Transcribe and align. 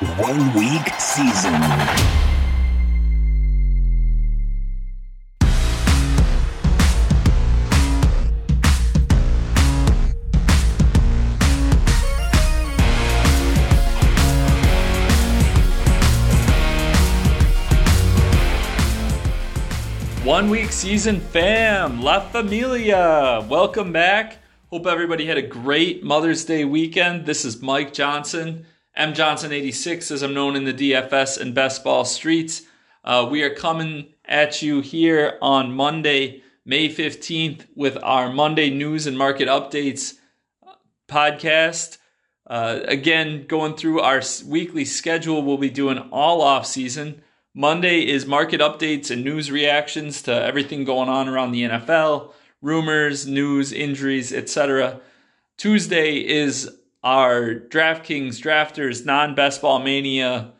One 0.00 0.52
week 0.54 0.88
season. 0.98 1.52
One 20.24 20.50
week 20.50 20.72
season 20.72 21.20
fam, 21.20 22.02
La 22.02 22.18
Familia, 22.18 23.46
welcome 23.48 23.92
back. 23.92 24.38
Hope 24.70 24.88
everybody 24.88 25.26
had 25.26 25.38
a 25.38 25.42
great 25.42 26.02
Mother's 26.02 26.44
Day 26.44 26.64
weekend. 26.64 27.26
This 27.26 27.44
is 27.44 27.62
Mike 27.62 27.92
Johnson, 27.92 28.66
M 28.96 29.12
Johnson 29.12 29.50
86, 29.50 30.12
as 30.12 30.22
I'm 30.22 30.34
known 30.34 30.54
in 30.54 30.64
the 30.64 30.72
DFS 30.72 31.40
and 31.40 31.52
best 31.52 31.82
ball 31.82 32.04
streets. 32.04 32.62
Uh, 33.02 33.26
we 33.28 33.42
are 33.42 33.52
coming 33.52 34.14
at 34.24 34.62
you 34.62 34.82
here 34.82 35.36
on 35.42 35.72
Monday, 35.72 36.44
May 36.64 36.88
15th, 36.88 37.66
with 37.74 37.98
our 38.04 38.32
Monday 38.32 38.70
news 38.70 39.08
and 39.08 39.18
market 39.18 39.48
updates 39.48 40.14
podcast. 41.08 41.98
Uh, 42.46 42.80
again, 42.84 43.46
going 43.48 43.74
through 43.74 44.00
our 44.00 44.22
weekly 44.46 44.84
schedule, 44.84 45.42
we'll 45.42 45.58
be 45.58 45.70
doing 45.70 45.98
all 46.12 46.40
off 46.40 46.64
season. 46.64 47.20
Monday 47.52 48.06
is 48.06 48.26
market 48.26 48.60
updates 48.60 49.10
and 49.10 49.24
news 49.24 49.50
reactions 49.50 50.22
to 50.22 50.32
everything 50.32 50.84
going 50.84 51.08
on 51.08 51.28
around 51.28 51.50
the 51.50 51.62
NFL, 51.62 52.32
rumors, 52.62 53.26
news, 53.26 53.72
injuries, 53.72 54.32
etc. 54.32 55.00
Tuesday 55.56 56.18
is 56.18 56.78
our 57.04 57.54
DraftKings 57.54 58.40
drafters 58.40 59.04
non-best 59.04 59.60
ball 59.60 59.78
mania 59.78 60.52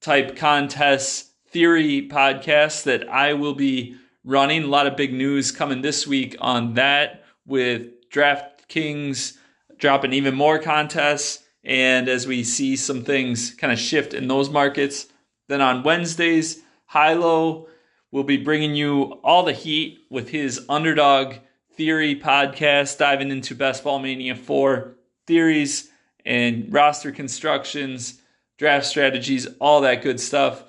type 0.00 0.36
contests 0.36 1.30
theory 1.48 2.08
podcast 2.08 2.84
that 2.84 3.08
I 3.08 3.34
will 3.34 3.54
be 3.54 3.96
running. 4.24 4.62
A 4.62 4.68
lot 4.68 4.86
of 4.86 4.96
big 4.96 5.12
news 5.12 5.50
coming 5.50 5.82
this 5.82 6.06
week 6.06 6.36
on 6.40 6.74
that 6.74 7.24
with 7.44 8.08
DraftKings 8.10 9.36
dropping 9.76 10.12
even 10.12 10.36
more 10.36 10.60
contests. 10.60 11.42
And 11.64 12.08
as 12.08 12.28
we 12.28 12.44
see 12.44 12.76
some 12.76 13.02
things 13.02 13.50
kind 13.50 13.72
of 13.72 13.78
shift 13.78 14.14
in 14.14 14.28
those 14.28 14.50
markets, 14.50 15.08
then 15.48 15.60
on 15.60 15.82
Wednesdays, 15.82 16.62
Hilo 16.92 17.66
will 18.12 18.24
be 18.24 18.36
bringing 18.36 18.76
you 18.76 19.18
all 19.24 19.42
the 19.42 19.52
heat 19.52 19.98
with 20.10 20.28
his 20.28 20.64
underdog 20.68 21.34
theory 21.74 22.14
podcast, 22.14 22.98
diving 22.98 23.30
into 23.32 23.56
Best 23.56 23.82
Ball 23.82 23.98
Mania 23.98 24.36
4 24.36 24.96
theories 25.26 25.90
and 26.24 26.72
roster 26.72 27.12
constructions, 27.12 28.20
draft 28.58 28.86
strategies, 28.86 29.46
all 29.60 29.80
that 29.82 30.02
good 30.02 30.20
stuff. 30.20 30.64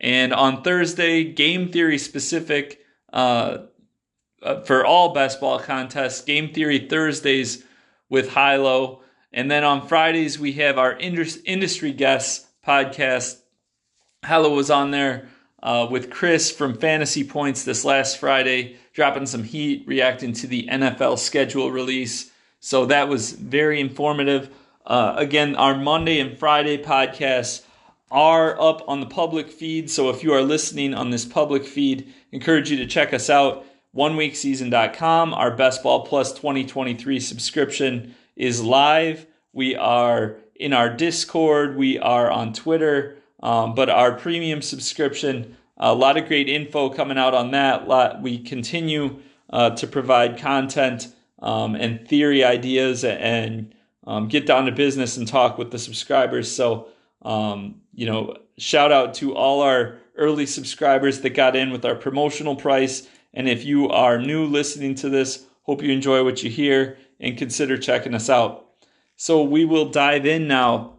And 0.00 0.32
on 0.32 0.62
Thursday, 0.62 1.24
game 1.24 1.72
theory 1.72 1.98
specific 1.98 2.80
uh, 3.12 3.58
uh, 4.42 4.60
for 4.62 4.84
all 4.84 5.12
best 5.12 5.40
ball 5.40 5.58
contests, 5.58 6.22
game 6.22 6.52
theory 6.52 6.86
Thursdays 6.88 7.64
with 8.08 8.32
Hilo. 8.34 9.02
And 9.32 9.50
then 9.50 9.64
on 9.64 9.86
Fridays, 9.86 10.38
we 10.38 10.52
have 10.54 10.78
our 10.78 10.96
industry 10.96 11.92
guests 11.92 12.46
podcast. 12.66 13.40
Hilo 14.26 14.54
was 14.54 14.70
on 14.70 14.90
there 14.90 15.28
uh, 15.62 15.86
with 15.90 16.10
Chris 16.10 16.50
from 16.50 16.78
Fantasy 16.78 17.24
Points 17.24 17.64
this 17.64 17.84
last 17.84 18.18
Friday, 18.18 18.76
dropping 18.92 19.26
some 19.26 19.42
heat, 19.42 19.84
reacting 19.86 20.32
to 20.34 20.46
the 20.46 20.68
NFL 20.70 21.18
schedule 21.18 21.70
release. 21.70 22.27
So 22.60 22.86
that 22.86 23.08
was 23.08 23.32
very 23.32 23.80
informative. 23.80 24.50
Uh, 24.86 25.14
again, 25.16 25.54
our 25.56 25.76
Monday 25.76 26.18
and 26.18 26.36
Friday 26.38 26.82
podcasts 26.82 27.62
are 28.10 28.60
up 28.60 28.82
on 28.88 29.00
the 29.00 29.06
public 29.06 29.50
feed. 29.50 29.90
So 29.90 30.08
if 30.10 30.24
you 30.24 30.32
are 30.32 30.42
listening 30.42 30.94
on 30.94 31.10
this 31.10 31.24
public 31.24 31.64
feed, 31.64 32.12
encourage 32.32 32.70
you 32.70 32.78
to 32.78 32.86
check 32.86 33.12
us 33.12 33.28
out. 33.28 33.64
OneWeekSeason.com. 33.94 35.34
Our 35.34 35.50
Best 35.50 35.82
Ball 35.82 36.04
Plus 36.06 36.32
2023 36.32 37.20
subscription 37.20 38.14
is 38.36 38.62
live. 38.62 39.26
We 39.52 39.76
are 39.76 40.36
in 40.54 40.72
our 40.72 40.88
Discord. 40.88 41.76
We 41.76 41.98
are 41.98 42.30
on 42.30 42.52
Twitter. 42.52 43.16
Um, 43.40 43.74
but 43.74 43.88
our 43.88 44.12
premium 44.12 44.62
subscription, 44.62 45.56
a 45.76 45.94
lot 45.94 46.16
of 46.16 46.26
great 46.26 46.48
info 46.48 46.90
coming 46.90 47.18
out 47.18 47.34
on 47.34 47.52
that. 47.52 48.22
We 48.22 48.38
continue 48.38 49.20
uh, 49.50 49.70
to 49.70 49.86
provide 49.86 50.38
content 50.38 51.08
um, 51.40 51.74
and 51.74 52.06
theory 52.08 52.44
ideas 52.44 53.04
and 53.04 53.74
um, 54.06 54.28
get 54.28 54.46
down 54.46 54.66
to 54.66 54.72
business 54.72 55.16
and 55.16 55.28
talk 55.28 55.58
with 55.58 55.70
the 55.70 55.78
subscribers. 55.78 56.50
So, 56.50 56.88
um, 57.22 57.82
you 57.94 58.06
know, 58.06 58.36
shout 58.56 58.92
out 58.92 59.14
to 59.14 59.34
all 59.34 59.60
our 59.60 59.98
early 60.16 60.46
subscribers 60.46 61.20
that 61.20 61.30
got 61.30 61.54
in 61.54 61.70
with 61.70 61.84
our 61.84 61.94
promotional 61.94 62.56
price. 62.56 63.08
And 63.34 63.48
if 63.48 63.64
you 63.64 63.88
are 63.88 64.18
new 64.18 64.46
listening 64.46 64.94
to 64.96 65.08
this, 65.08 65.46
hope 65.62 65.82
you 65.82 65.92
enjoy 65.92 66.24
what 66.24 66.42
you 66.42 66.50
hear 66.50 66.96
and 67.20 67.36
consider 67.36 67.76
checking 67.76 68.14
us 68.14 68.30
out. 68.30 68.66
So, 69.16 69.42
we 69.42 69.64
will 69.64 69.90
dive 69.90 70.26
in 70.26 70.48
now 70.48 70.94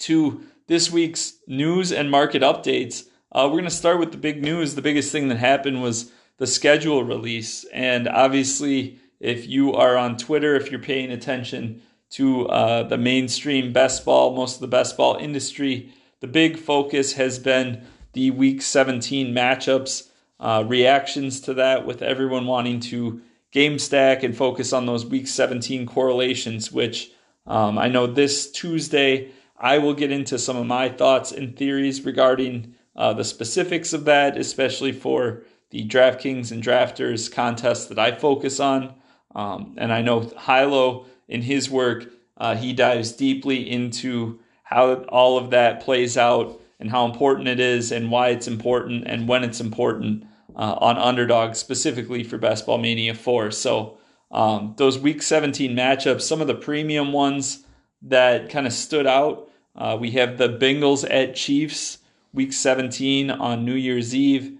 to 0.00 0.42
this 0.66 0.90
week's 0.90 1.34
news 1.46 1.92
and 1.92 2.10
market 2.10 2.42
updates. 2.42 3.04
Uh, 3.30 3.44
we're 3.46 3.58
going 3.58 3.64
to 3.64 3.70
start 3.70 3.98
with 3.98 4.10
the 4.10 4.18
big 4.18 4.42
news. 4.42 4.74
The 4.74 4.82
biggest 4.82 5.12
thing 5.12 5.28
that 5.28 5.38
happened 5.38 5.82
was 5.82 6.10
the 6.38 6.46
schedule 6.46 7.04
release. 7.04 7.64
And 7.72 8.08
obviously, 8.08 8.98
if 9.22 9.46
you 9.48 9.72
are 9.72 9.96
on 9.96 10.16
Twitter, 10.16 10.56
if 10.56 10.70
you're 10.70 10.80
paying 10.80 11.12
attention 11.12 11.80
to 12.10 12.48
uh, 12.48 12.82
the 12.82 12.98
mainstream 12.98 13.72
best 13.72 14.04
ball, 14.04 14.34
most 14.34 14.56
of 14.56 14.60
the 14.60 14.66
best 14.66 14.96
ball 14.96 15.16
industry, 15.16 15.94
the 16.18 16.26
big 16.26 16.58
focus 16.58 17.12
has 17.12 17.38
been 17.38 17.86
the 18.14 18.32
week 18.32 18.60
17 18.60 19.32
matchups, 19.32 20.08
uh, 20.40 20.64
reactions 20.66 21.40
to 21.40 21.54
that, 21.54 21.86
with 21.86 22.02
everyone 22.02 22.46
wanting 22.46 22.80
to 22.80 23.22
game 23.52 23.78
stack 23.78 24.24
and 24.24 24.36
focus 24.36 24.72
on 24.72 24.86
those 24.86 25.06
week 25.06 25.28
17 25.28 25.86
correlations, 25.86 26.72
which 26.72 27.12
um, 27.46 27.78
I 27.78 27.86
know 27.88 28.08
this 28.08 28.50
Tuesday. 28.50 29.30
I 29.56 29.78
will 29.78 29.94
get 29.94 30.10
into 30.10 30.36
some 30.40 30.56
of 30.56 30.66
my 30.66 30.88
thoughts 30.88 31.30
and 31.30 31.56
theories 31.56 32.04
regarding 32.04 32.74
uh, 32.96 33.12
the 33.12 33.24
specifics 33.24 33.92
of 33.92 34.04
that, 34.06 34.36
especially 34.36 34.90
for 34.90 35.44
the 35.70 35.86
DraftKings 35.86 36.50
and 36.50 36.60
Drafters 36.60 37.32
contest 37.32 37.88
that 37.88 38.00
I 38.00 38.10
focus 38.10 38.58
on. 38.58 38.94
Um, 39.34 39.74
and 39.78 39.92
I 39.92 40.02
know 40.02 40.20
Hilo, 40.20 41.06
in 41.28 41.42
his 41.42 41.70
work, 41.70 42.06
uh, 42.36 42.56
he 42.56 42.72
dives 42.72 43.12
deeply 43.12 43.68
into 43.70 44.40
how 44.64 44.94
all 45.04 45.38
of 45.38 45.50
that 45.50 45.82
plays 45.82 46.16
out 46.16 46.60
and 46.80 46.90
how 46.90 47.04
important 47.04 47.48
it 47.48 47.60
is 47.60 47.92
and 47.92 48.10
why 48.10 48.28
it's 48.28 48.48
important 48.48 49.04
and 49.06 49.28
when 49.28 49.44
it's 49.44 49.60
important 49.60 50.24
uh, 50.56 50.74
on 50.78 50.98
underdog, 50.98 51.54
specifically 51.54 52.24
for 52.24 52.38
Best 52.38 52.66
Ball 52.66 52.78
Mania 52.78 53.14
4. 53.14 53.50
So, 53.50 53.98
um, 54.30 54.74
those 54.78 54.98
week 54.98 55.22
17 55.22 55.76
matchups, 55.76 56.22
some 56.22 56.40
of 56.40 56.46
the 56.46 56.54
premium 56.54 57.12
ones 57.12 57.64
that 58.02 58.48
kind 58.50 58.66
of 58.66 58.72
stood 58.72 59.06
out. 59.06 59.48
Uh, 59.76 59.96
we 60.00 60.12
have 60.12 60.38
the 60.38 60.48
Bengals 60.48 61.06
at 61.08 61.36
Chiefs, 61.36 61.98
week 62.32 62.52
17 62.52 63.30
on 63.30 63.64
New 63.64 63.74
Year's 63.74 64.14
Eve. 64.14 64.58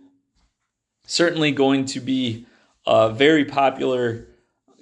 Certainly 1.06 1.52
going 1.52 1.84
to 1.86 2.00
be 2.00 2.46
a 2.86 3.10
very 3.10 3.44
popular 3.44 4.28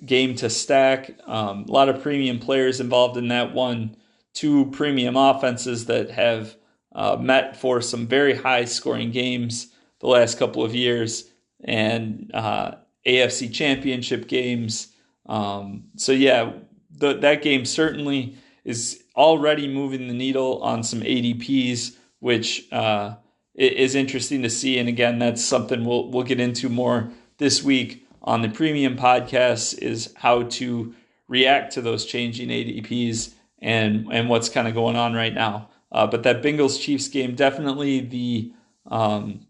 game 0.04 0.34
to 0.36 0.50
stack. 0.50 1.10
Um, 1.26 1.64
a 1.68 1.72
lot 1.72 1.88
of 1.88 2.02
premium 2.02 2.38
players 2.38 2.80
involved 2.80 3.16
in 3.16 3.28
that 3.28 3.54
one. 3.54 3.96
Two 4.32 4.66
premium 4.70 5.16
offenses 5.16 5.86
that 5.86 6.10
have 6.10 6.56
uh, 6.94 7.16
met 7.16 7.56
for 7.56 7.80
some 7.80 8.06
very 8.06 8.34
high 8.34 8.64
scoring 8.64 9.10
games 9.10 9.68
the 10.00 10.06
last 10.06 10.38
couple 10.38 10.64
of 10.64 10.74
years 10.74 11.24
and 11.62 12.30
uh, 12.32 12.72
AFC 13.06 13.52
championship 13.52 14.28
games. 14.28 14.88
Um, 15.26 15.84
so, 15.96 16.12
yeah, 16.12 16.52
the, 16.90 17.14
that 17.14 17.42
game 17.42 17.64
certainly 17.64 18.36
is 18.64 19.02
already 19.16 19.68
moving 19.68 20.08
the 20.08 20.14
needle 20.14 20.62
on 20.62 20.82
some 20.82 21.00
ADPs, 21.00 21.96
which 22.20 22.70
uh, 22.72 23.14
is 23.54 23.94
interesting 23.94 24.42
to 24.42 24.50
see. 24.50 24.78
And 24.78 24.88
again, 24.88 25.18
that's 25.18 25.44
something 25.44 25.84
we'll 25.84 26.10
we'll 26.10 26.24
get 26.24 26.40
into 26.40 26.68
more 26.68 27.10
this 27.38 27.62
week 27.62 28.06
on 28.22 28.42
the 28.42 28.48
premium 28.48 28.96
podcast 28.96 29.78
is 29.78 30.12
how 30.16 30.42
to 30.44 30.94
react 31.28 31.72
to 31.74 31.80
those 31.80 32.04
changing 32.04 32.48
ADPs 32.48 33.32
and 33.60 34.08
and 34.10 34.28
what's 34.28 34.48
kind 34.48 34.68
of 34.68 34.74
going 34.74 34.96
on 34.96 35.14
right 35.14 35.34
now. 35.34 35.70
Uh, 35.92 36.06
but 36.06 36.22
that 36.22 36.42
Bengals 36.42 36.80
Chiefs 36.80 37.08
game 37.08 37.34
definitely 37.34 38.00
the 38.00 38.52
um, 38.86 39.46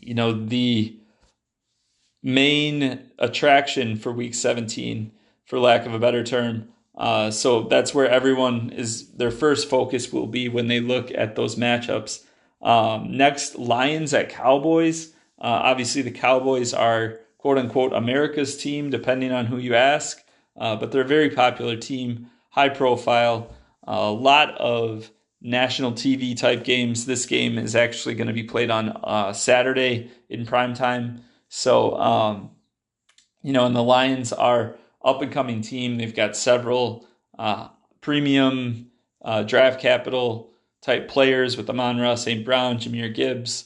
you 0.00 0.14
know 0.14 0.32
the 0.32 0.96
main 2.22 3.10
attraction 3.18 3.96
for 3.96 4.12
Week 4.12 4.34
17, 4.34 5.12
for 5.44 5.58
lack 5.58 5.86
of 5.86 5.94
a 5.94 5.98
better 5.98 6.22
term. 6.22 6.68
Uh, 6.96 7.30
so 7.30 7.62
that's 7.62 7.94
where 7.94 8.08
everyone 8.08 8.70
is. 8.70 9.08
Their 9.12 9.30
first 9.30 9.68
focus 9.68 10.12
will 10.12 10.26
be 10.26 10.48
when 10.48 10.68
they 10.68 10.80
look 10.80 11.10
at 11.10 11.36
those 11.36 11.56
matchups. 11.56 12.24
Um, 12.60 13.16
next, 13.16 13.58
Lions 13.58 14.14
at 14.14 14.28
Cowboys. 14.28 15.08
Uh, 15.40 15.60
obviously, 15.64 16.02
the 16.02 16.10
Cowboys 16.10 16.72
are 16.72 17.18
quote 17.42 17.58
unquote 17.58 17.92
America's 17.92 18.56
team, 18.56 18.88
depending 18.88 19.32
on 19.32 19.46
who 19.46 19.58
you 19.58 19.74
ask. 19.74 20.22
Uh, 20.56 20.76
but 20.76 20.92
they're 20.92 21.02
a 21.02 21.06
very 21.08 21.28
popular 21.28 21.76
team, 21.76 22.30
high 22.50 22.68
profile, 22.68 23.52
a 23.82 24.10
lot 24.12 24.56
of 24.58 25.10
national 25.40 25.90
TV 25.90 26.38
type 26.38 26.62
games. 26.62 27.04
This 27.04 27.26
game 27.26 27.58
is 27.58 27.74
actually 27.74 28.14
going 28.14 28.28
to 28.28 28.32
be 28.32 28.44
played 28.44 28.70
on 28.70 28.90
uh, 29.02 29.32
Saturday 29.32 30.12
in 30.28 30.46
prime 30.46 30.72
time. 30.72 31.22
So, 31.48 31.96
um, 31.96 32.50
you 33.42 33.52
know, 33.52 33.66
and 33.66 33.74
the 33.74 33.82
Lions 33.82 34.32
are 34.32 34.76
up 35.04 35.20
and 35.20 35.32
coming 35.32 35.62
team. 35.62 35.98
They've 35.98 36.14
got 36.14 36.36
several 36.36 37.08
uh, 37.36 37.70
premium 38.00 38.92
uh, 39.24 39.42
draft 39.42 39.80
capital 39.80 40.52
type 40.80 41.08
players 41.08 41.56
with 41.56 41.68
Amon-Ra 41.68 42.14
St. 42.14 42.44
Brown, 42.44 42.78
Jahmyr 42.78 43.12
Gibbs, 43.12 43.64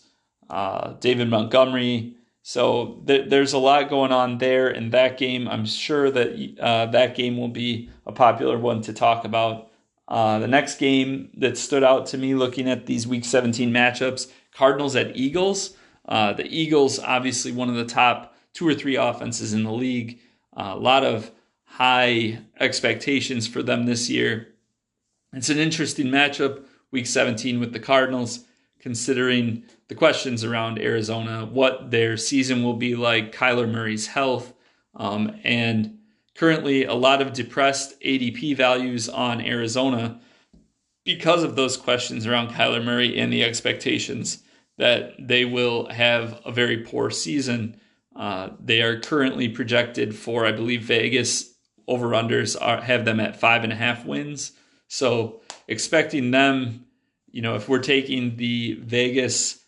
uh, 0.49 0.95
David 0.95 1.29
Montgomery. 1.29 2.16
So 2.49 3.03
th- 3.09 3.29
there's 3.29 3.55
a 3.55 3.59
lot 3.59 3.91
going 3.91 4.13
on 4.13 4.39
there 4.39 4.69
in 4.69 4.91
that 4.91 5.19
game. 5.19 5.49
I'm 5.49 5.67
sure 5.67 6.13
that 6.13 6.57
uh, 6.61 6.87
that 6.87 7.17
game 7.17 7.37
will 7.37 7.49
be 7.49 7.91
a 8.07 8.13
popular 8.13 8.57
one 8.57 8.83
to 8.83 8.93
talk 8.93 9.25
about. 9.25 9.73
Uh, 10.07 10.39
the 10.39 10.47
next 10.47 10.79
game 10.79 11.31
that 11.39 11.59
stood 11.59 11.83
out 11.83 12.07
to 12.07 12.19
me 12.19 12.37
looking 12.37 12.71
at 12.71 12.87
these 12.87 13.05
Week 13.05 13.25
17 13.25 13.73
matchups 13.73 14.31
Cardinals 14.55 14.95
at 14.95 15.17
Eagles. 15.17 15.77
Uh, 16.09 16.35
the 16.35 16.47
Eagles, 16.47 17.01
obviously, 17.01 17.51
one 17.51 17.69
of 17.69 17.75
the 17.75 17.85
top 17.85 18.37
two 18.53 18.69
or 18.69 18.75
three 18.75 18.95
offenses 18.95 19.53
in 19.53 19.65
the 19.65 19.73
league. 19.73 20.21
A 20.53 20.77
lot 20.77 21.03
of 21.03 21.33
high 21.65 22.39
expectations 22.61 23.49
for 23.49 23.61
them 23.61 23.87
this 23.87 24.09
year. 24.09 24.55
It's 25.33 25.51
an 25.51 25.59
interesting 25.59 26.07
matchup, 26.07 26.65
Week 26.93 27.09
17 27.09 27.59
with 27.59 27.73
the 27.73 27.81
Cardinals, 27.81 28.45
considering 28.87 29.65
the 29.89 29.97
questions 29.97 30.45
around 30.45 30.79
Arizona, 30.79 31.45
what 31.45 31.91
their 31.91 32.17
season 32.17 32.63
will 32.63 32.77
be 32.77 32.95
like, 32.95 33.35
Kyler 33.35 33.69
Murray's 33.69 34.07
health, 34.07 34.55
um, 34.95 35.35
and 35.43 35.99
currently 36.37 36.85
a 36.85 36.95
lot 36.95 37.21
of 37.21 37.33
depressed 37.33 38.01
ADP 38.01 38.57
values 38.57 39.09
on 39.09 39.41
Arizona 39.41 40.21
because 41.05 41.43
of 41.43 41.57
those 41.57 41.77
questions 41.77 42.29
around 42.29 42.51
Kyler 42.53 42.85
Murray 42.85 43.19
and 43.19 43.33
the 43.33 43.43
expectations 43.43 44.45
that 44.79 45.15
they 45.19 45.45
will 45.45 45.89
have 45.89 46.41
a 46.45 46.53
very 46.53 46.77
poor 46.77 47.11
season. 47.11 47.81
Uh, 48.15 48.51
they 48.61 48.83
are 48.83 49.01
currently 49.01 49.49
projected 49.49 50.15
for, 50.15 50.47
I 50.47 50.53
believe, 50.53 50.83
Vegas 50.83 51.55
over 51.89 52.11
unders 52.11 52.57
have 52.85 53.05
them 53.05 53.19
at 53.19 53.41
five 53.41 53.65
and 53.65 53.73
a 53.73 53.77
half 53.77 54.07
wins. 54.07 54.53
So 54.87 55.41
expecting 55.67 56.31
them, 56.31 56.86
you 57.37 57.43
know, 57.43 57.55
if 57.55 57.69
we're 57.69 57.81
taking 57.81 58.37
the 58.37 58.79
Vegas 58.81 59.63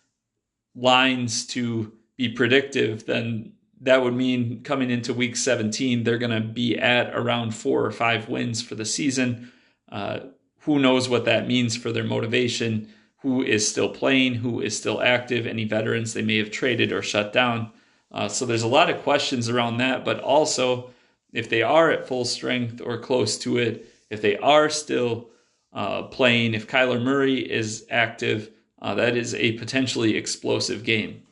lines 0.74 1.46
to 1.48 1.92
be 2.16 2.30
predictive, 2.30 3.04
then 3.04 3.52
that 3.82 4.02
would 4.02 4.14
mean 4.14 4.62
coming 4.62 4.90
into 4.90 5.12
week 5.12 5.36
17, 5.36 6.02
they're 6.02 6.16
going 6.16 6.30
to 6.30 6.48
be 6.48 6.78
at 6.78 7.14
around 7.14 7.54
four 7.54 7.84
or 7.84 7.90
five 7.90 8.26
wins 8.26 8.62
for 8.62 8.74
the 8.74 8.86
season. 8.86 9.52
Uh, 9.92 10.20
who 10.60 10.78
knows 10.78 11.10
what 11.10 11.26
that 11.26 11.46
means 11.46 11.76
for 11.76 11.92
their 11.92 12.04
motivation? 12.04 12.88
Who 13.18 13.42
is 13.42 13.68
still 13.68 13.90
playing? 13.90 14.36
Who 14.36 14.62
is 14.62 14.74
still 14.74 15.02
active? 15.02 15.46
Any 15.46 15.64
veterans 15.64 16.14
they 16.14 16.22
may 16.22 16.38
have 16.38 16.50
traded 16.50 16.90
or 16.90 17.02
shut 17.02 17.34
down? 17.34 17.70
Uh, 18.10 18.28
so 18.28 18.46
there's 18.46 18.62
a 18.62 18.66
lot 18.66 18.88
of 18.88 19.02
questions 19.02 19.50
around 19.50 19.76
that, 19.76 20.06
but 20.06 20.20
also 20.20 20.88
if 21.34 21.50
they 21.50 21.60
are 21.60 21.90
at 21.90 22.08
full 22.08 22.24
strength 22.24 22.80
or 22.80 22.96
close 22.96 23.36
to 23.40 23.58
it, 23.58 23.92
if 24.08 24.22
they 24.22 24.38
are 24.38 24.70
still 24.70 25.28
uh, 25.72 26.02
playing, 26.04 26.54
if 26.54 26.66
Kyler 26.66 27.02
Murray 27.02 27.38
is 27.38 27.86
active, 27.90 28.50
uh, 28.80 28.94
that 28.94 29.16
is 29.16 29.34
a 29.34 29.52
potentially 29.52 30.16
explosive 30.16 30.84
game. 30.84 31.22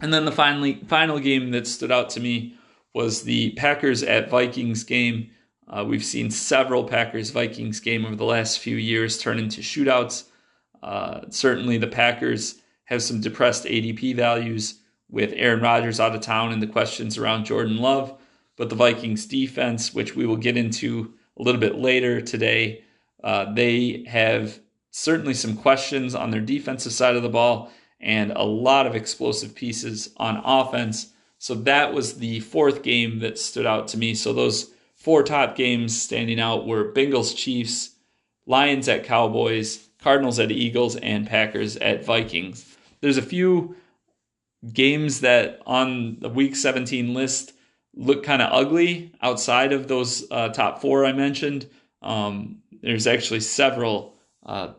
And 0.00 0.12
then 0.12 0.24
the 0.24 0.32
finally, 0.32 0.80
final 0.88 1.18
game 1.18 1.50
that 1.52 1.66
stood 1.66 1.92
out 1.92 2.10
to 2.10 2.20
me 2.20 2.56
was 2.94 3.22
the 3.22 3.52
Packers 3.52 4.02
at 4.02 4.30
Vikings 4.30 4.84
game. 4.84 5.30
Uh, 5.68 5.84
we've 5.86 6.04
seen 6.04 6.30
several 6.30 6.84
Packers 6.84 7.30
Vikings 7.30 7.80
game 7.80 8.04
over 8.04 8.16
the 8.16 8.24
last 8.24 8.58
few 8.58 8.76
years 8.76 9.18
turn 9.18 9.38
into 9.38 9.60
shootouts. 9.60 10.24
Uh, 10.82 11.22
certainly, 11.30 11.78
the 11.78 11.86
Packers 11.86 12.56
have 12.84 13.02
some 13.02 13.20
depressed 13.20 13.64
ADP 13.64 14.14
values 14.14 14.80
with 15.10 15.32
Aaron 15.36 15.62
Rodgers 15.62 16.00
out 16.00 16.14
of 16.14 16.20
town 16.20 16.52
and 16.52 16.60
the 16.60 16.66
questions 16.66 17.16
around 17.16 17.44
Jordan 17.44 17.78
Love. 17.78 18.18
But 18.56 18.68
the 18.68 18.76
Vikings 18.76 19.26
defense, 19.26 19.94
which 19.94 20.14
we 20.14 20.26
will 20.26 20.36
get 20.36 20.56
into 20.56 21.14
a 21.38 21.42
little 21.42 21.60
bit 21.60 21.76
later 21.76 22.20
today, 22.20 22.84
uh, 23.24 23.52
they 23.54 24.04
have 24.06 24.60
certainly 24.90 25.34
some 25.34 25.56
questions 25.56 26.14
on 26.14 26.30
their 26.30 26.42
defensive 26.42 26.92
side 26.92 27.16
of 27.16 27.22
the 27.22 27.28
ball 27.28 27.72
and 27.98 28.30
a 28.32 28.44
lot 28.44 28.86
of 28.86 28.94
explosive 28.94 29.54
pieces 29.54 30.10
on 30.18 30.40
offense. 30.44 31.12
So 31.38 31.54
that 31.54 31.94
was 31.94 32.18
the 32.18 32.40
fourth 32.40 32.82
game 32.82 33.20
that 33.20 33.38
stood 33.38 33.64
out 33.64 33.88
to 33.88 33.98
me. 33.98 34.14
So 34.14 34.34
those 34.34 34.72
four 34.94 35.22
top 35.22 35.56
games 35.56 36.00
standing 36.00 36.38
out 36.38 36.66
were 36.66 36.92
Bengals 36.92 37.34
Chiefs, 37.34 37.96
Lions 38.46 38.88
at 38.88 39.04
Cowboys, 39.04 39.88
Cardinals 39.98 40.38
at 40.38 40.52
Eagles, 40.52 40.96
and 40.96 41.26
Packers 41.26 41.78
at 41.78 42.04
Vikings. 42.04 42.76
There's 43.00 43.16
a 43.16 43.22
few 43.22 43.74
games 44.70 45.20
that 45.20 45.60
on 45.66 46.18
the 46.20 46.28
week 46.28 46.56
17 46.56 47.14
list 47.14 47.52
look 47.94 48.22
kind 48.22 48.42
of 48.42 48.52
ugly 48.52 49.12
outside 49.22 49.72
of 49.72 49.88
those 49.88 50.26
uh, 50.30 50.50
top 50.50 50.82
four 50.82 51.06
I 51.06 51.12
mentioned. 51.12 51.66
Um, 52.02 52.58
there's 52.84 53.06
actually 53.06 53.40
several 53.40 54.14
uh, 54.44 54.72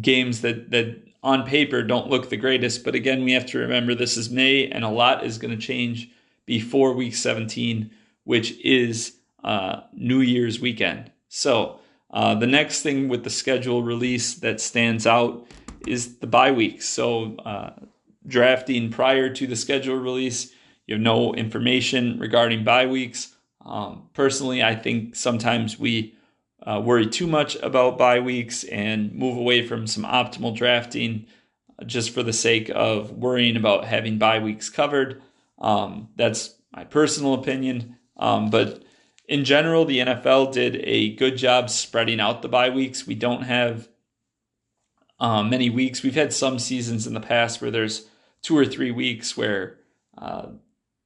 games 0.00 0.42
that 0.42 0.70
that 0.70 1.02
on 1.22 1.44
paper 1.44 1.82
don't 1.82 2.08
look 2.08 2.28
the 2.28 2.36
greatest, 2.36 2.84
but 2.84 2.94
again, 2.94 3.24
we 3.24 3.32
have 3.32 3.46
to 3.46 3.58
remember 3.58 3.94
this 3.94 4.16
is 4.16 4.30
May, 4.30 4.68
and 4.68 4.84
a 4.84 4.88
lot 4.88 5.24
is 5.24 5.38
going 5.38 5.56
to 5.56 5.60
change 5.60 6.10
before 6.46 6.92
Week 6.92 7.14
17, 7.14 7.90
which 8.24 8.58
is 8.60 9.16
uh, 9.42 9.80
New 9.92 10.20
Year's 10.20 10.60
weekend. 10.60 11.10
So 11.28 11.80
uh, 12.10 12.36
the 12.36 12.46
next 12.46 12.82
thing 12.82 13.08
with 13.08 13.24
the 13.24 13.30
schedule 13.30 13.82
release 13.82 14.34
that 14.34 14.60
stands 14.60 15.06
out 15.06 15.46
is 15.86 16.18
the 16.18 16.26
bye 16.26 16.52
week. 16.52 16.82
So 16.82 17.36
uh, 17.38 17.70
drafting 18.26 18.90
prior 18.90 19.28
to 19.34 19.46
the 19.46 19.56
schedule 19.56 19.96
release 19.96 20.52
you 20.88 20.94
have 20.94 21.02
no 21.02 21.34
information 21.34 22.18
regarding 22.18 22.64
bye 22.64 22.86
weeks. 22.86 23.36
Um, 23.64 24.08
personally, 24.14 24.62
I 24.62 24.74
think 24.74 25.14
sometimes 25.14 25.78
we 25.78 26.16
uh, 26.68 26.78
worry 26.78 27.06
too 27.06 27.26
much 27.26 27.56
about 27.56 27.96
bye 27.96 28.20
weeks 28.20 28.62
and 28.64 29.14
move 29.14 29.38
away 29.38 29.66
from 29.66 29.86
some 29.86 30.04
optimal 30.04 30.54
drafting 30.54 31.24
just 31.86 32.10
for 32.10 32.22
the 32.22 32.32
sake 32.32 32.70
of 32.74 33.10
worrying 33.12 33.56
about 33.56 33.86
having 33.86 34.18
bye 34.18 34.38
weeks 34.38 34.68
covered. 34.68 35.22
Um, 35.58 36.10
that's 36.16 36.54
my 36.76 36.84
personal 36.84 37.32
opinion. 37.32 37.96
Um, 38.18 38.50
but 38.50 38.82
in 39.26 39.44
general, 39.44 39.86
the 39.86 40.00
NFL 40.00 40.52
did 40.52 40.76
a 40.84 41.14
good 41.14 41.38
job 41.38 41.70
spreading 41.70 42.20
out 42.20 42.42
the 42.42 42.48
bye 42.48 42.70
weeks. 42.70 43.06
We 43.06 43.14
don't 43.14 43.44
have 43.44 43.88
um, 45.18 45.48
many 45.48 45.70
weeks. 45.70 46.02
We've 46.02 46.14
had 46.14 46.34
some 46.34 46.58
seasons 46.58 47.06
in 47.06 47.14
the 47.14 47.20
past 47.20 47.62
where 47.62 47.70
there's 47.70 48.06
two 48.42 48.56
or 48.56 48.66
three 48.66 48.90
weeks 48.90 49.38
where 49.38 49.78
uh, 50.18 50.48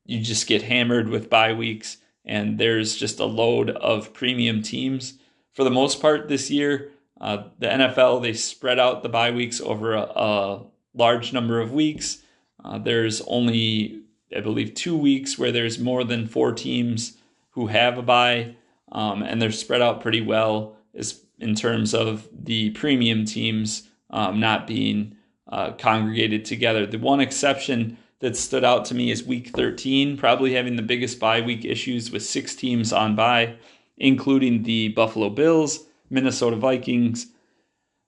you 0.06 0.20
just 0.20 0.48
get 0.48 0.62
hammered 0.62 1.08
with 1.08 1.30
bye 1.30 1.52
weeks, 1.52 1.98
and 2.24 2.58
there's 2.58 2.96
just 2.96 3.20
a 3.20 3.26
load 3.26 3.70
of 3.70 4.12
premium 4.12 4.60
teams. 4.60 5.18
For 5.52 5.64
the 5.64 5.70
most 5.70 6.00
part, 6.00 6.28
this 6.28 6.50
year, 6.50 6.90
uh, 7.20 7.44
the 7.58 7.68
NFL 7.68 8.22
they 8.22 8.32
spread 8.32 8.78
out 8.78 9.02
the 9.02 9.08
bye 9.08 9.30
weeks 9.30 9.60
over 9.60 9.94
a, 9.94 10.02
a 10.02 10.66
large 10.94 11.32
number 11.32 11.60
of 11.60 11.72
weeks. 11.72 12.18
Uh, 12.64 12.78
there's 12.78 13.20
only, 13.22 14.02
I 14.36 14.40
believe, 14.40 14.74
two 14.74 14.96
weeks 14.96 15.38
where 15.38 15.52
there's 15.52 15.78
more 15.78 16.04
than 16.04 16.26
four 16.26 16.52
teams 16.52 17.16
who 17.50 17.66
have 17.68 17.98
a 17.98 18.02
bye, 18.02 18.56
um, 18.90 19.22
and 19.22 19.40
they're 19.40 19.52
spread 19.52 19.82
out 19.82 20.00
pretty 20.00 20.20
well 20.20 20.76
as 20.94 21.22
in 21.38 21.54
terms 21.54 21.94
of 21.94 22.28
the 22.32 22.70
premium 22.70 23.24
teams 23.24 23.88
um, 24.10 24.38
not 24.38 24.66
being 24.66 25.16
uh, 25.48 25.72
congregated 25.72 26.44
together. 26.44 26.86
The 26.86 26.98
one 26.98 27.20
exception 27.20 27.98
that 28.20 28.36
stood 28.36 28.64
out 28.64 28.84
to 28.86 28.94
me 28.94 29.10
is 29.10 29.24
week 29.24 29.48
13, 29.48 30.16
probably 30.16 30.54
having 30.54 30.76
the 30.76 30.82
biggest 30.82 31.18
bye 31.18 31.40
week 31.40 31.64
issues 31.64 32.10
with 32.10 32.22
six 32.22 32.54
teams 32.54 32.92
on 32.92 33.16
bye, 33.16 33.56
including 34.02 34.64
the 34.64 34.88
Buffalo 34.88 35.30
Bills, 35.30 35.86
Minnesota 36.10 36.56
Vikings, 36.56 37.28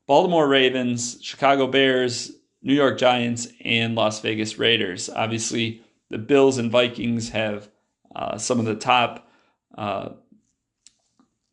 Baltimore 0.08 0.48
Ravens, 0.48 1.18
Chicago 1.22 1.68
Bears, 1.68 2.32
New 2.62 2.74
York 2.74 2.98
Giants, 2.98 3.46
and 3.64 3.94
Las 3.94 4.20
Vegas 4.20 4.58
Raiders. 4.58 5.08
Obviously, 5.08 5.82
the 6.10 6.18
Bills 6.18 6.58
and 6.58 6.70
Vikings 6.70 7.28
have 7.28 7.68
uh, 8.14 8.36
some 8.36 8.58
of 8.58 8.66
the 8.66 8.74
top 8.74 9.30
uh, 9.78 10.10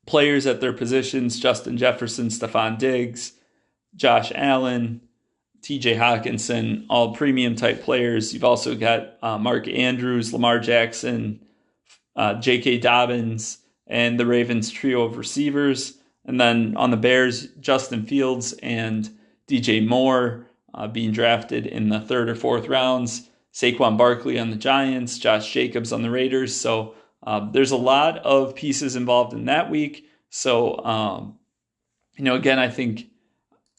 players 0.08 0.48
at 0.48 0.60
their 0.60 0.74
positions 0.74 1.40
Justin 1.40 1.78
Jefferson, 1.78 2.28
Stefon 2.28 2.80
Diggs, 2.80 3.34
Josh 3.96 4.32
Allen, 4.34 5.02
TJ 5.62 5.98
Hockenson, 5.98 6.88
all 6.90 7.14
premium 7.14 7.56
type 7.56 7.84
players. 7.84 8.34
You've 8.34 8.44
also 8.44 8.74
got 8.74 9.18
uh, 9.22 9.38
Mark 9.38 9.68
Andrews, 9.68 10.34
Lamar 10.34 10.58
Jackson, 10.58 11.46
uh, 12.16 12.34
J.K. 12.36 12.80
Dobbins, 12.80 13.61
and 13.92 14.20
the 14.20 14.26
Ravens 14.26 14.72
trio 14.72 15.04
of 15.04 15.18
receivers. 15.18 16.00
And 16.26 16.42
then 16.42 16.76
on 16.78 16.90
the 16.90 16.98
Bears, 16.98 17.48
Justin 17.60 18.04
Fields 18.06 18.54
and 18.64 19.10
DJ 19.48 19.86
Moore 19.86 20.48
uh, 20.74 20.88
being 20.88 21.12
drafted 21.12 21.68
in 21.68 21.90
the 21.90 22.00
third 22.00 22.30
or 22.30 22.36
fourth 22.36 22.68
rounds. 22.68 23.30
Saquon 23.54 23.98
Barkley 23.98 24.40
on 24.40 24.50
the 24.50 24.56
Giants, 24.56 25.20
Josh 25.20 25.52
Jacobs 25.52 25.92
on 25.92 26.02
the 26.02 26.10
Raiders. 26.10 26.56
So 26.56 26.96
uh, 27.22 27.52
there's 27.52 27.72
a 27.72 27.78
lot 27.78 28.18
of 28.20 28.56
pieces 28.56 28.96
involved 28.96 29.34
in 29.34 29.46
that 29.46 29.70
week. 29.70 30.08
So 30.30 30.78
um, 30.86 31.38
you 32.22 32.26
know, 32.26 32.36
again, 32.36 32.60
I 32.60 32.70
think, 32.70 33.08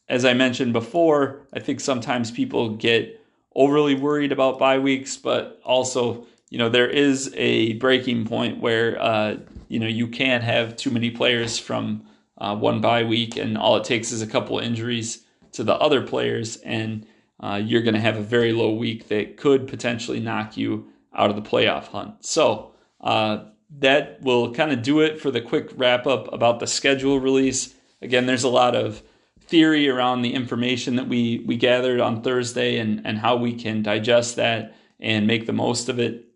as 0.09 0.25
I 0.25 0.33
mentioned 0.33 0.73
before, 0.73 1.47
I 1.53 1.59
think 1.59 1.79
sometimes 1.79 2.29
people 2.31 2.75
get 2.75 3.21
overly 3.55 3.95
worried 3.95 4.31
about 4.31 4.59
bye 4.59 4.79
weeks, 4.79 5.15
but 5.15 5.61
also, 5.63 6.25
you 6.49 6.57
know, 6.57 6.69
there 6.69 6.89
is 6.89 7.33
a 7.35 7.73
breaking 7.73 8.25
point 8.25 8.59
where, 8.59 9.01
uh, 9.01 9.37
you 9.73 9.79
know, 9.79 9.87
you 9.87 10.07
can't 10.07 10.43
have 10.43 10.75
too 10.75 10.91
many 10.91 11.09
players 11.09 11.57
from 11.57 12.05
uh, 12.37 12.55
one 12.55 12.79
bye 12.79 13.03
week, 13.03 13.37
and 13.37 13.57
all 13.57 13.75
it 13.75 13.83
takes 13.83 14.11
is 14.11 14.21
a 14.21 14.27
couple 14.27 14.59
injuries 14.59 15.25
to 15.53 15.63
the 15.63 15.73
other 15.73 16.05
players, 16.05 16.57
and 16.57 17.07
uh, 17.39 17.59
you're 17.63 17.81
going 17.81 17.95
to 17.95 17.99
have 17.99 18.15
a 18.15 18.21
very 18.21 18.53
low 18.53 18.71
week 18.71 19.07
that 19.07 19.35
could 19.35 19.67
potentially 19.67 20.19
knock 20.19 20.55
you 20.55 20.87
out 21.15 21.31
of 21.31 21.35
the 21.35 21.41
playoff 21.41 21.87
hunt. 21.87 22.23
So 22.23 22.75
uh, 23.01 23.45
that 23.79 24.21
will 24.21 24.53
kind 24.53 24.71
of 24.71 24.83
do 24.83 24.99
it 24.99 25.19
for 25.19 25.31
the 25.31 25.41
quick 25.41 25.71
wrap 25.75 26.05
up 26.05 26.31
about 26.31 26.59
the 26.59 26.67
schedule 26.67 27.19
release. 27.19 27.73
Again, 27.99 28.27
there's 28.27 28.43
a 28.43 28.49
lot 28.49 28.75
of 28.75 29.01
theory 29.39 29.89
around 29.89 30.21
the 30.21 30.35
information 30.35 30.97
that 30.97 31.07
we 31.07 31.43
we 31.47 31.57
gathered 31.57 31.99
on 31.99 32.21
Thursday 32.21 32.77
and 32.77 33.01
and 33.05 33.17
how 33.17 33.37
we 33.37 33.55
can 33.55 33.81
digest 33.81 34.35
that 34.35 34.75
and 34.99 35.25
make 35.25 35.47
the 35.47 35.53
most 35.53 35.89
of 35.89 35.99
it 35.99 36.27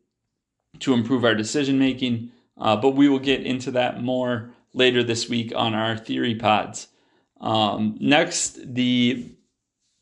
to 0.80 0.94
improve 0.94 1.24
our 1.24 1.36
decision 1.36 1.78
making. 1.78 2.32
Uh, 2.58 2.76
but 2.76 2.92
we 2.92 3.08
will 3.08 3.20
get 3.20 3.42
into 3.44 3.72
that 3.72 4.02
more 4.02 4.52
later 4.74 5.04
this 5.04 5.30
week 5.30 5.54
on 5.56 5.74
our 5.74 5.98
theory 5.98 6.36
pods. 6.36 6.88
Um, 7.40 7.98
next, 8.00 8.74
the 8.74 9.32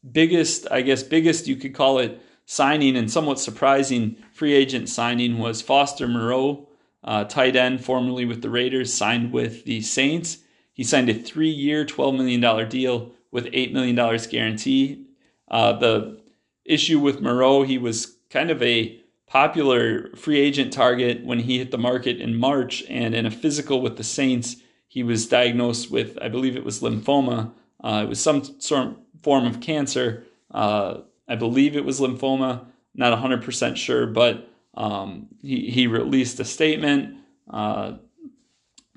biggest, 0.10 0.68
I 0.72 0.82
guess, 0.82 1.04
biggest 1.04 1.48
you 1.48 1.56
could 1.56 1.74
call 1.74 2.00
it 2.00 2.22
signing 2.46 2.96
and 2.96 3.12
somewhat 3.12 3.40
surprising 3.40 4.16
free 4.32 4.54
agent 4.54 4.88
signing 4.90 5.40
was 5.40 5.62
Foster 5.62 6.08
Moreau, 6.08 6.68
uh, 7.04 7.24
tight 7.26 7.56
end 7.56 7.84
formerly 7.84 8.26
with 8.26 8.42
the 8.42 8.50
Raiders, 8.50 8.94
signed 8.94 9.32
with 9.32 9.66
the 9.66 9.82
Saints. 9.82 10.40
He 10.74 10.84
signed 10.84 11.10
a 11.10 11.14
three 11.14 11.50
year, 11.50 11.86
$12 11.86 12.18
million 12.18 12.70
deal 12.70 13.12
with 13.32 13.46
$8 13.46 13.74
million 13.74 13.96
guarantee. 14.30 15.06
Uh, 15.48 15.74
the 15.74 16.22
issue 16.64 17.00
with 17.00 17.22
Moreau, 17.22 17.64
he 17.64 17.78
was 17.78 18.18
kind 18.30 18.50
of 18.50 18.62
a 18.62 19.00
popular 19.28 20.10
free 20.16 20.40
agent 20.40 20.72
target 20.72 21.24
when 21.24 21.40
he 21.40 21.58
hit 21.58 21.72
the 21.72 21.78
market 21.78 22.20
in 22.20 22.36
March, 22.36 22.84
and 22.90 23.16
in 23.16 23.26
a 23.26 23.32
physical 23.32 23.82
with 23.82 23.98
the 23.98 24.04
Saints, 24.04 24.58
he 24.88 25.04
was 25.04 25.28
diagnosed 25.28 25.92
with, 25.92 26.18
I 26.22 26.30
believe 26.30 26.56
it 26.56 26.64
was 26.64 26.82
lymphoma. 26.82 27.52
Uh, 27.84 28.02
it 28.04 28.10
was 28.10 28.20
some 28.20 28.44
sort 28.62 28.88
of 28.88 28.98
form 29.24 29.46
of 29.46 29.60
cancer. 29.60 30.24
Uh, 30.52 31.00
I 31.28 31.36
believe 31.36 31.76
it 31.76 31.84
was 31.84 32.00
lymphoma, 32.00 32.66
not 32.94 33.18
100% 33.18 33.76
sure, 33.76 34.06
but 34.08 34.48
um, 34.76 35.28
he, 35.42 35.70
he 35.70 35.88
released 35.88 36.40
a 36.40 36.46
statement, 36.46 37.18
uh, 37.50 37.94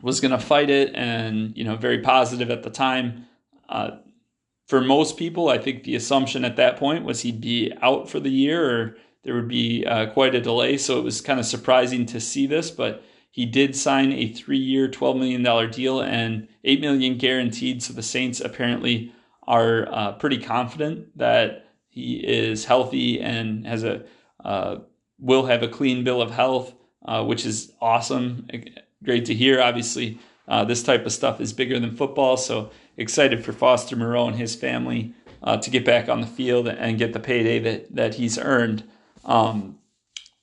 was 0.02 0.20
going 0.20 0.30
to 0.30 0.38
fight 0.38 0.70
it, 0.70 0.94
and, 0.94 1.56
you 1.56 1.64
know, 1.64 1.76
very 1.76 2.00
positive 2.00 2.50
at 2.50 2.62
the 2.62 2.70
time. 2.70 3.26
Uh, 3.68 3.92
for 4.68 4.80
most 4.82 5.16
people, 5.16 5.48
I 5.48 5.58
think 5.58 5.84
the 5.84 5.96
assumption 5.96 6.44
at 6.44 6.56
that 6.56 6.76
point 6.76 7.04
was 7.04 7.22
he'd 7.22 7.40
be 7.40 7.72
out 7.80 8.08
for 8.08 8.20
the 8.20 8.30
year 8.30 8.70
or 8.70 8.96
there 9.24 9.34
would 9.34 9.48
be 9.48 9.84
uh, 9.86 10.10
quite 10.10 10.34
a 10.34 10.40
delay. 10.40 10.78
So 10.78 10.98
it 10.98 11.04
was 11.04 11.20
kind 11.20 11.40
of 11.40 11.46
surprising 11.46 12.06
to 12.06 12.20
see 12.20 12.46
this, 12.46 12.70
but 12.70 13.02
he 13.30 13.46
did 13.46 13.76
sign 13.76 14.12
a 14.12 14.32
three-year, 14.32 14.88
$12 14.88 15.18
million 15.18 15.70
deal 15.70 16.00
and 16.00 16.48
8 16.64 16.80
million 16.80 17.18
guaranteed. 17.18 17.82
So 17.82 17.92
the 17.92 18.02
Saints 18.02 18.40
apparently 18.40 19.12
are 19.46 19.88
uh, 19.90 20.12
pretty 20.12 20.38
confident 20.38 21.16
that 21.16 21.66
he 21.88 22.16
is 22.16 22.64
healthy 22.64 23.20
and 23.20 23.66
has 23.66 23.82
a 23.82 24.04
uh, 24.44 24.78
will 25.18 25.46
have 25.46 25.62
a 25.62 25.68
clean 25.68 26.04
bill 26.04 26.22
of 26.22 26.30
health, 26.30 26.72
uh, 27.04 27.24
which 27.24 27.44
is 27.44 27.72
awesome. 27.80 28.46
Great 29.02 29.24
to 29.24 29.34
hear. 29.34 29.60
Obviously, 29.60 30.18
uh, 30.46 30.64
this 30.64 30.82
type 30.82 31.04
of 31.06 31.12
stuff 31.12 31.40
is 31.40 31.52
bigger 31.52 31.80
than 31.80 31.96
football, 31.96 32.36
so 32.36 32.70
excited 32.96 33.44
for 33.44 33.52
Foster 33.52 33.96
Moreau 33.96 34.28
and 34.28 34.36
his 34.36 34.54
family 34.54 35.12
uh, 35.42 35.56
to 35.56 35.70
get 35.70 35.84
back 35.84 36.08
on 36.08 36.20
the 36.20 36.26
field 36.26 36.68
and 36.68 36.98
get 36.98 37.12
the 37.12 37.20
payday 37.20 37.58
that 37.58 37.94
that 37.94 38.14
he's 38.14 38.38
earned. 38.38 38.84
Um, 39.24 39.78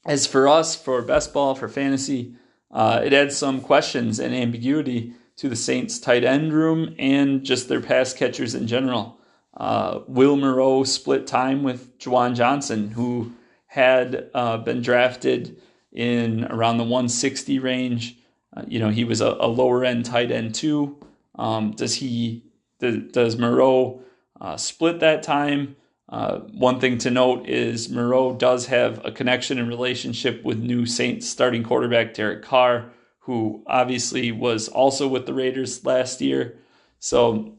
as 0.06 0.28
for 0.28 0.48
us, 0.48 0.76
for 0.76 1.02
best 1.02 1.34
ball, 1.34 1.56
for 1.56 1.68
fantasy, 1.68 2.36
uh, 2.72 3.02
it 3.04 3.14
adds 3.14 3.36
some 3.36 3.62
questions 3.62 4.20
and 4.20 4.34
ambiguity 4.34 5.14
to 5.38 5.50
the 5.50 5.56
Saints' 5.56 6.00
tight 6.00 6.24
end 6.24 6.54
room 6.54 6.96
and 6.98 7.44
just 7.44 7.68
their 7.68 7.82
pass 7.82 8.14
catchers 8.14 8.56
in 8.56 8.68
general 8.68 9.20
uh, 9.58 10.02
Will 10.08 10.36
Moreau 10.36 10.84
split 10.84 11.28
time 11.28 11.64
with 11.64 11.98
Juwan 11.98 12.36
Johnson, 12.36 12.92
who 12.92 13.34
had 13.68 14.30
uh, 14.34 14.58
been 14.58 14.82
drafted 14.82 15.62
in 15.92 16.46
around 16.46 16.78
the 16.78 16.84
160 16.84 17.60
range. 17.60 18.18
Uh, 18.56 18.64
you 18.68 18.80
know, 18.80 18.90
he 18.90 19.04
was 19.04 19.22
a, 19.22 19.38
a, 19.40 19.48
lower 19.48 19.84
end 19.84 20.06
tight 20.06 20.32
end 20.32 20.56
too. 20.56 20.98
Um, 21.36 21.72
does 21.72 21.96
he? 21.96 22.44
Does, 22.80 23.12
does 23.12 23.38
Moreau 23.38 24.02
uh, 24.40 24.58
split 24.58 25.00
that 25.00 25.24
time? 25.24 25.76
Uh, 26.08 26.40
one 26.52 26.80
thing 26.80 26.98
to 27.00 27.10
note 27.10 27.48
is 27.48 27.90
Moreau 27.90 28.36
does 28.36 28.68
have 28.68 29.04
a 29.04 29.12
connection 29.12 29.58
and 29.58 29.68
relationship 29.68 30.44
with 30.44 30.60
new 30.60 30.86
Saints 30.86 31.28
starting 31.28 31.64
quarterback 31.64 32.14
Derek 32.14 32.44
Carr, 32.44 32.92
who 33.20 33.64
obviously 33.66 34.32
was 34.32 34.68
also 34.68 35.08
with 35.08 35.26
the 35.26 35.34
Raiders 35.34 35.84
last 35.84 36.22
year. 36.22 36.60
So 37.00 37.58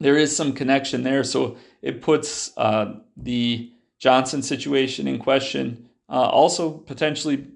there 0.00 0.16
is 0.16 0.34
some 0.34 0.52
connection 0.52 1.04
there. 1.04 1.22
So 1.22 1.58
it 1.82 2.02
puts 2.02 2.56
uh, 2.56 2.94
the 3.16 3.72
Johnson 3.98 4.42
situation 4.42 5.06
in 5.06 5.18
question. 5.18 5.88
Uh, 6.08 6.22
also, 6.22 6.72
potentially 6.72 7.46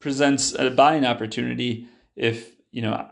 presents 0.00 0.52
a 0.52 0.70
buying 0.70 1.06
opportunity 1.06 1.86
if 2.14 2.52
you 2.70 2.82
know 2.82 3.08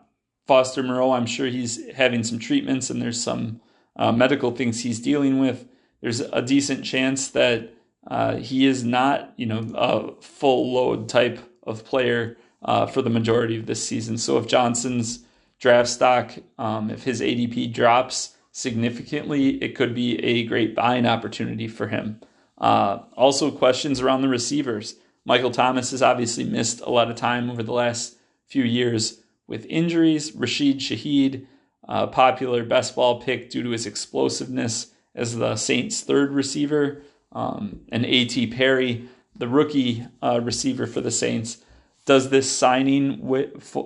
Foster 0.46 0.82
Moreau. 0.82 1.12
I'm 1.12 1.26
sure 1.26 1.46
he's 1.46 1.90
having 1.92 2.22
some 2.22 2.38
treatments 2.38 2.90
and 2.90 3.00
there's 3.00 3.22
some 3.22 3.62
uh, 3.96 4.12
medical 4.12 4.50
things 4.50 4.82
he's 4.82 5.00
dealing 5.00 5.38
with. 5.38 5.66
There's 6.04 6.20
a 6.20 6.42
decent 6.42 6.84
chance 6.84 7.28
that 7.28 7.72
uh, 8.06 8.36
he 8.36 8.66
is 8.66 8.84
not, 8.84 9.32
you 9.38 9.46
know, 9.46 9.66
a 9.74 10.20
full 10.20 10.74
load 10.74 11.08
type 11.08 11.40
of 11.62 11.86
player 11.86 12.36
uh, 12.62 12.84
for 12.84 13.00
the 13.00 13.08
majority 13.08 13.56
of 13.56 13.64
this 13.64 13.82
season. 13.82 14.18
So 14.18 14.36
if 14.36 14.46
Johnson's 14.46 15.24
draft 15.58 15.88
stock, 15.88 16.32
um, 16.58 16.90
if 16.90 17.04
his 17.04 17.22
ADP 17.22 17.72
drops, 17.72 18.36
significantly, 18.52 19.56
it 19.62 19.74
could 19.74 19.94
be 19.94 20.22
a 20.22 20.44
great 20.44 20.74
buying 20.74 21.06
opportunity 21.06 21.68
for 21.68 21.88
him. 21.88 22.20
Uh, 22.58 22.98
also, 23.16 23.50
questions 23.50 24.02
around 24.02 24.20
the 24.20 24.28
receivers. 24.28 24.96
Michael 25.24 25.52
Thomas 25.52 25.92
has 25.92 26.02
obviously 26.02 26.44
missed 26.44 26.82
a 26.82 26.90
lot 26.90 27.08
of 27.08 27.16
time 27.16 27.48
over 27.48 27.62
the 27.62 27.72
last 27.72 28.18
few 28.44 28.64
years 28.64 29.22
with 29.46 29.64
injuries. 29.70 30.34
Rashid 30.34 30.80
Shaheed, 30.80 31.46
uh, 31.88 32.08
popular 32.08 32.62
best 32.62 32.94
ball 32.94 33.22
pick 33.22 33.48
due 33.48 33.62
to 33.62 33.70
his 33.70 33.86
explosiveness 33.86 34.90
as 35.14 35.36
the 35.36 35.56
Saints' 35.56 36.00
third 36.00 36.32
receiver, 36.32 37.02
um, 37.32 37.80
and 37.90 38.04
A.T. 38.04 38.48
Perry, 38.48 39.08
the 39.36 39.48
rookie 39.48 40.06
uh, 40.22 40.40
receiver 40.42 40.86
for 40.86 41.00
the 41.00 41.10
Saints. 41.10 41.58
Does 42.06 42.30
this 42.30 42.50
signing 42.50 43.20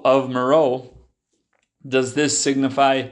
of 0.04 0.30
Moreau, 0.30 0.94
does 1.86 2.14
this 2.14 2.38
signify 2.38 3.08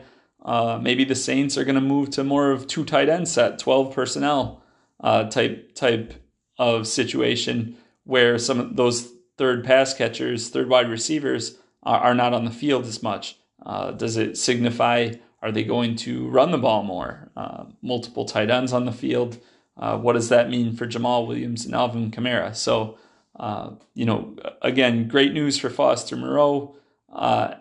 uh, 0.47 0.79
maybe 0.81 1.05
the 1.05 1.17
Saints 1.17 1.59
are 1.59 1.65
going 1.65 1.75
to 1.75 1.81
move 1.81 2.11
to 2.11 2.23
more 2.23 2.53
of 2.53 2.69
two 2.69 2.85
tight 2.85 3.09
end 3.09 3.29
set, 3.29 3.59
twelve 3.59 3.93
personnel 3.93 4.63
uh, 5.01 5.25
type 5.25 5.75
type 5.75 6.15
of 6.57 6.87
situation 6.87 7.77
where 8.05 8.39
some 8.39 8.61
of 8.61 8.77
those 8.77 9.13
third 9.37 9.65
pass 9.65 9.93
catchers, 9.93 10.49
third 10.49 10.69
wide 10.69 10.89
receivers 10.89 11.59
are, 11.83 11.99
are 11.99 12.15
not 12.15 12.33
on 12.33 12.45
the 12.45 12.51
field 12.53 12.87
as 12.87 13.03
much. 13.03 13.37
Uh, 13.65 13.91
does 13.91 14.17
it 14.17 14.39
signify 14.39 15.13
are 15.43 15.53
they 15.53 15.65
going 15.65 15.97
to 15.97 16.29
run 16.29 16.51
the 16.51 16.59
ball 16.59 16.83
more? 16.83 17.31
Uh, 17.37 17.65
multiple 17.83 18.25
tight 18.25 18.51
ends 18.51 18.73
on 18.73 18.85
the 18.85 18.93
field. 18.93 19.39
Uh, 19.77 19.99
what 19.99 20.15
does 20.15 20.29
that 20.31 20.49
mean 20.49 20.75
for 20.75 20.87
Jamaal 20.87 21.27
Williams 21.27 21.65
and 21.65 21.75
Alvin 21.75 22.11
Kamara? 22.11 22.57
So, 22.57 22.99
uh, 23.39 23.71
you 23.95 24.07
know, 24.07 24.37
again, 24.63 25.09
great 25.09 25.33
news 25.33 25.59
for 25.59 25.69
Foster 25.69 26.17
Moreau. 26.17 26.77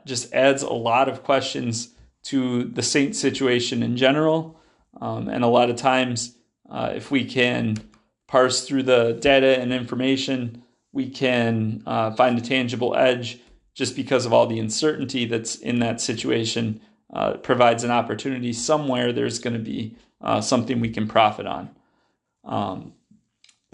just 0.05 0.33
adds 0.33 0.63
a 0.63 0.73
lot 0.73 1.09
of 1.09 1.23
questions 1.23 1.89
to 2.23 2.63
the 2.63 2.81
Saints 2.81 3.19
situation 3.19 3.83
in 3.83 3.97
general. 3.97 4.59
Um, 4.99 5.27
and 5.27 5.43
a 5.43 5.47
lot 5.47 5.69
of 5.69 5.75
times, 5.75 6.35
uh, 6.69 6.93
if 6.95 7.11
we 7.11 7.25
can 7.25 7.77
parse 8.27 8.67
through 8.67 8.83
the 8.83 9.13
data 9.21 9.59
and 9.59 9.71
information, 9.71 10.63
we 10.91 11.09
can 11.09 11.83
uh, 11.85 12.11
find 12.11 12.37
a 12.37 12.41
tangible 12.41 12.95
edge 12.95 13.39
just 13.73 13.95
because 13.95 14.25
of 14.25 14.33
all 14.33 14.47
the 14.47 14.59
uncertainty 14.59 15.25
that's 15.25 15.55
in 15.55 15.79
that 15.79 16.01
situation. 16.01 16.81
Uh, 17.13 17.33
provides 17.37 17.83
an 17.83 17.91
opportunity 17.91 18.51
somewhere, 18.51 19.13
there's 19.13 19.39
going 19.39 19.53
to 19.53 19.59
be 19.59 19.95
uh, 20.21 20.41
something 20.41 20.79
we 20.79 20.89
can 20.89 21.07
profit 21.07 21.45
on. 21.45 21.69
Um, 22.43 22.93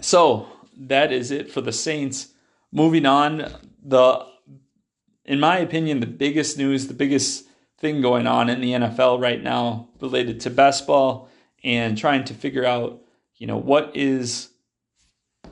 so 0.00 0.48
that 0.76 1.12
is 1.12 1.30
it 1.30 1.50
for 1.50 1.60
the 1.60 1.72
Saints. 1.72 2.28
Moving 2.70 3.06
on, 3.06 3.50
the 3.82 4.26
in 5.24 5.40
my 5.40 5.58
opinion, 5.58 6.00
the 6.00 6.06
biggest 6.06 6.58
news, 6.58 6.88
the 6.88 6.94
biggest 6.94 7.46
thing 7.78 8.00
going 8.00 8.26
on 8.26 8.48
in 8.48 8.60
the 8.60 8.72
NFL 8.72 9.20
right 9.20 9.42
now 9.42 9.88
related 10.00 10.40
to 10.40 10.50
best 10.50 10.86
ball 10.86 11.28
and 11.64 11.96
trying 11.96 12.24
to 12.24 12.34
figure 12.34 12.64
out, 12.64 13.02
you 13.36 13.46
know, 13.46 13.56
what 13.56 13.92
is 13.94 14.50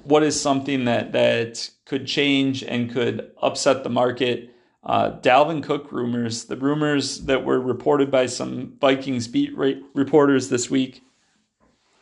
what 0.04 0.22
is 0.22 0.40
something 0.40 0.84
that 0.84 1.12
that 1.12 1.70
could 1.84 2.06
change 2.06 2.62
and 2.62 2.90
could 2.90 3.30
upset 3.42 3.84
the 3.84 3.90
market 3.90 4.50
Uh, 4.82 5.18
Dalvin 5.20 5.62
Cook 5.62 5.92
rumors, 5.92 6.44
the 6.44 6.56
rumors 6.56 7.22
that 7.26 7.44
were 7.44 7.60
reported 7.60 8.10
by 8.10 8.26
some 8.26 8.76
Vikings 8.80 9.28
beat 9.28 9.54
reporters 9.56 10.48
this 10.48 10.70
week, 10.70 11.02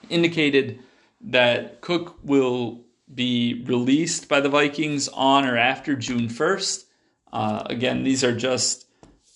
indicated 0.08 0.78
that 1.20 1.80
Cook 1.80 2.18
will 2.22 2.84
be 3.12 3.64
released 3.66 4.28
by 4.28 4.40
the 4.40 4.48
Vikings 4.48 5.08
on 5.08 5.44
or 5.44 5.56
after 5.56 5.96
June 5.96 6.28
1st. 6.28 6.84
Uh, 7.32 7.62
again, 7.66 8.04
these 8.04 8.22
are 8.22 8.34
just 8.34 8.86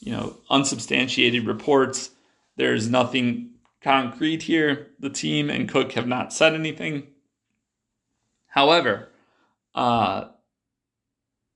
you 0.00 0.12
know 0.12 0.36
unsubstantiated 0.50 1.46
reports. 1.46 2.10
There's 2.56 2.88
nothing 2.88 3.50
concrete 3.80 4.42
here. 4.42 4.88
The 5.00 5.10
team 5.10 5.50
and 5.50 5.68
Cook 5.68 5.92
have 5.92 6.06
not 6.06 6.32
said 6.32 6.54
anything. 6.54 7.08
However, 8.46 9.08
uh, 9.74 10.28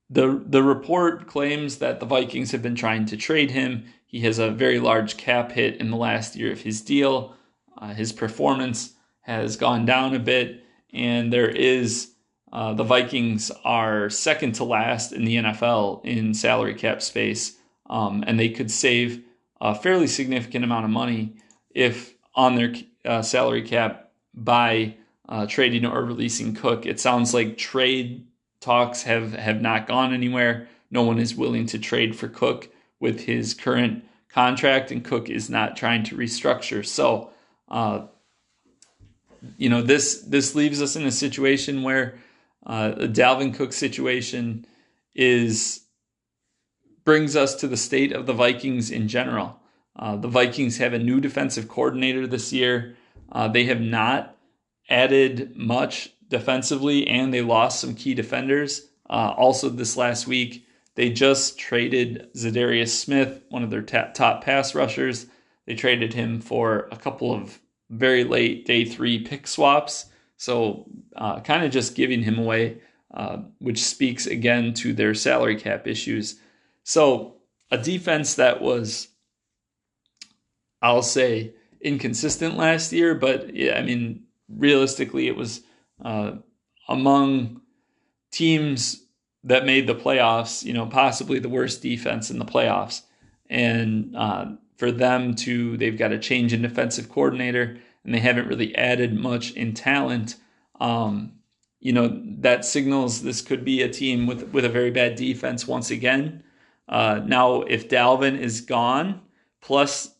the 0.09 0.41
the 0.45 0.63
report 0.63 1.27
claims 1.27 1.77
that 1.77 1.99
the 1.99 2.05
Vikings 2.05 2.51
have 2.51 2.61
been 2.61 2.75
trying 2.75 3.05
to 3.05 3.17
trade 3.17 3.51
him. 3.51 3.85
He 4.05 4.21
has 4.21 4.39
a 4.39 4.51
very 4.51 4.79
large 4.79 5.17
cap 5.17 5.51
hit 5.51 5.77
in 5.77 5.91
the 5.91 5.97
last 5.97 6.35
year 6.35 6.51
of 6.51 6.61
his 6.61 6.81
deal. 6.81 7.35
Uh, 7.77 7.93
his 7.93 8.13
performance 8.13 8.93
has 9.21 9.57
gone 9.57 9.85
down 9.85 10.15
a 10.15 10.19
bit, 10.19 10.63
and 10.93 11.31
there 11.31 11.49
is 11.49 12.11
uh, 12.53 12.73
the 12.73 12.83
Vikings 12.83 13.51
are 13.65 14.09
second 14.09 14.53
to 14.55 14.63
last 14.63 15.11
in 15.11 15.25
the 15.25 15.35
NFL 15.35 16.05
in 16.05 16.33
salary 16.33 16.73
cap 16.73 17.01
space, 17.01 17.57
um, 17.89 18.23
and 18.25 18.39
they 18.39 18.49
could 18.49 18.71
save 18.71 19.21
a 19.59 19.75
fairly 19.75 20.07
significant 20.07 20.63
amount 20.63 20.85
of 20.85 20.91
money 20.91 21.35
if 21.71 22.15
on 22.33 22.55
their 22.55 22.73
uh, 23.03 23.21
salary 23.21 23.63
cap 23.63 24.11
by 24.33 24.95
uh, 25.27 25.45
trading 25.47 25.85
or 25.85 26.05
releasing 26.05 26.53
Cook. 26.53 26.85
It 26.85 26.99
sounds 26.99 27.33
like 27.33 27.57
trade 27.57 28.25
talks 28.67 29.03
have 29.03 29.31
have 29.33 29.61
not 29.61 29.87
gone 29.87 30.13
anywhere. 30.13 30.67
No 30.91 31.03
one 31.03 31.19
is 31.19 31.33
willing 31.33 31.65
to 31.67 31.79
trade 31.79 32.17
for 32.17 32.27
Cook 32.27 32.69
with 32.99 33.21
his 33.21 33.53
current 33.53 34.03
contract, 34.27 34.91
and 34.91 35.05
Cook 35.05 35.29
is 35.29 35.49
not 35.49 35.77
trying 35.77 36.03
to 36.03 36.17
restructure. 36.17 36.85
So, 36.85 37.29
uh, 37.69 38.07
you 39.57 39.69
know, 39.69 39.81
this 39.81 40.21
this 40.21 40.53
leaves 40.53 40.81
us 40.81 40.97
in 40.97 41.05
a 41.05 41.11
situation 41.11 41.81
where 41.81 42.19
uh, 42.65 42.91
the 42.91 43.07
Dalvin 43.07 43.53
Cook 43.53 43.71
situation 43.71 44.65
is 45.15 45.85
brings 47.05 47.37
us 47.37 47.55
to 47.55 47.69
the 47.69 47.77
state 47.77 48.11
of 48.11 48.25
the 48.25 48.33
Vikings 48.33 48.91
in 48.91 49.07
general. 49.07 49.61
Uh, 49.95 50.17
the 50.17 50.27
Vikings 50.27 50.77
have 50.77 50.93
a 50.93 50.99
new 50.99 51.21
defensive 51.21 51.69
coordinator 51.69 52.27
this 52.27 52.51
year. 52.51 52.97
Uh, 53.31 53.47
they 53.47 53.63
have 53.63 53.79
not 53.79 54.35
added 54.89 55.55
much 55.55 56.09
defensively, 56.29 57.07
and 57.07 57.33
they 57.33 57.41
lost 57.41 57.79
some 57.79 57.95
key 57.95 58.13
defenders. 58.13 58.87
Uh, 59.09 59.33
also, 59.37 59.69
this 59.69 59.97
last 59.97 60.27
week, 60.27 60.65
they 60.95 61.09
just 61.09 61.57
traded 61.59 62.29
Za'Darius 62.35 62.89
Smith, 62.89 63.43
one 63.49 63.63
of 63.63 63.69
their 63.69 63.81
ta- 63.81 64.11
top 64.13 64.43
pass 64.43 64.75
rushers. 64.75 65.27
They 65.65 65.75
traded 65.75 66.13
him 66.13 66.41
for 66.41 66.87
a 66.91 66.97
couple 66.97 67.33
of 67.33 67.59
very 67.89 68.23
late 68.23 68.65
day 68.65 68.83
three 68.83 69.19
pick 69.19 69.47
swaps. 69.47 70.07
So, 70.37 70.85
uh, 71.15 71.39
kind 71.41 71.63
of 71.63 71.71
just 71.71 71.95
giving 71.95 72.23
him 72.23 72.37
away, 72.37 72.79
uh, 73.13 73.37
which 73.59 73.83
speaks 73.83 74.25
again 74.25 74.73
to 74.75 74.93
their 74.93 75.13
salary 75.13 75.55
cap 75.55 75.87
issues. 75.87 76.39
So, 76.83 77.35
a 77.71 77.77
defense 77.77 78.35
that 78.35 78.61
was, 78.61 79.09
I'll 80.81 81.01
say, 81.01 81.53
inconsistent 81.81 82.57
last 82.57 82.91
year, 82.91 83.15
but 83.15 83.55
yeah, 83.55 83.77
I 83.77 83.81
mean, 83.81 84.23
realistically, 84.49 85.27
it 85.27 85.35
was 85.35 85.61
uh, 86.03 86.33
among 86.87 87.61
teams 88.31 89.05
that 89.43 89.65
made 89.65 89.87
the 89.87 89.95
playoffs, 89.95 90.63
you 90.63 90.73
know, 90.73 90.85
possibly 90.85 91.39
the 91.39 91.49
worst 91.49 91.81
defense 91.81 92.29
in 92.29 92.39
the 92.39 92.45
playoffs. 92.45 93.01
And 93.49 94.15
uh, 94.15 94.51
for 94.75 94.91
them 94.91 95.35
to, 95.35 95.77
they've 95.77 95.97
got 95.97 96.11
a 96.11 96.19
change 96.19 96.53
in 96.53 96.61
defensive 96.61 97.09
coordinator 97.09 97.77
and 98.03 98.13
they 98.13 98.19
haven't 98.19 98.47
really 98.47 98.75
added 98.75 99.13
much 99.13 99.51
in 99.51 99.73
talent. 99.73 100.35
Um, 100.79 101.33
you 101.79 101.93
know, 101.93 102.21
that 102.39 102.65
signals 102.65 103.21
this 103.21 103.41
could 103.41 103.63
be 103.63 103.81
a 103.81 103.89
team 103.89 104.27
with, 104.27 104.51
with 104.51 104.65
a 104.65 104.69
very 104.69 104.91
bad 104.91 105.15
defense 105.15 105.67
once 105.67 105.91
again. 105.91 106.43
Uh, 106.89 107.21
now, 107.25 107.61
if 107.61 107.89
Dalvin 107.89 108.39
is 108.39 108.61
gone, 108.61 109.21
plus 109.61 110.15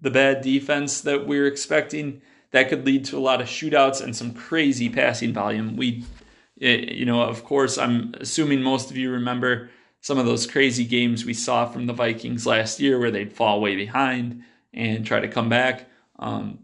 the 0.00 0.10
bad 0.10 0.40
defense 0.40 1.02
that 1.02 1.26
we're 1.26 1.46
expecting, 1.46 2.22
that 2.52 2.68
could 2.68 2.84
lead 2.84 3.04
to 3.06 3.16
a 3.16 3.20
lot 3.20 3.40
of 3.40 3.46
shootouts 3.46 4.00
and 4.00 4.14
some 4.14 4.34
crazy 4.34 4.88
passing 4.88 5.32
volume. 5.32 5.76
We, 5.76 6.04
eh, 6.60 6.92
you 6.92 7.04
know, 7.04 7.22
of 7.22 7.44
course, 7.44 7.78
I'm 7.78 8.14
assuming 8.20 8.62
most 8.62 8.90
of 8.90 8.96
you 8.96 9.10
remember 9.10 9.70
some 10.00 10.18
of 10.18 10.26
those 10.26 10.46
crazy 10.46 10.84
games 10.84 11.24
we 11.24 11.34
saw 11.34 11.66
from 11.66 11.86
the 11.86 11.92
Vikings 11.92 12.46
last 12.46 12.80
year 12.80 12.98
where 12.98 13.10
they'd 13.10 13.32
fall 13.32 13.60
way 13.60 13.76
behind 13.76 14.42
and 14.72 15.04
try 15.04 15.20
to 15.20 15.28
come 15.28 15.48
back. 15.48 15.88
Um, 16.18 16.60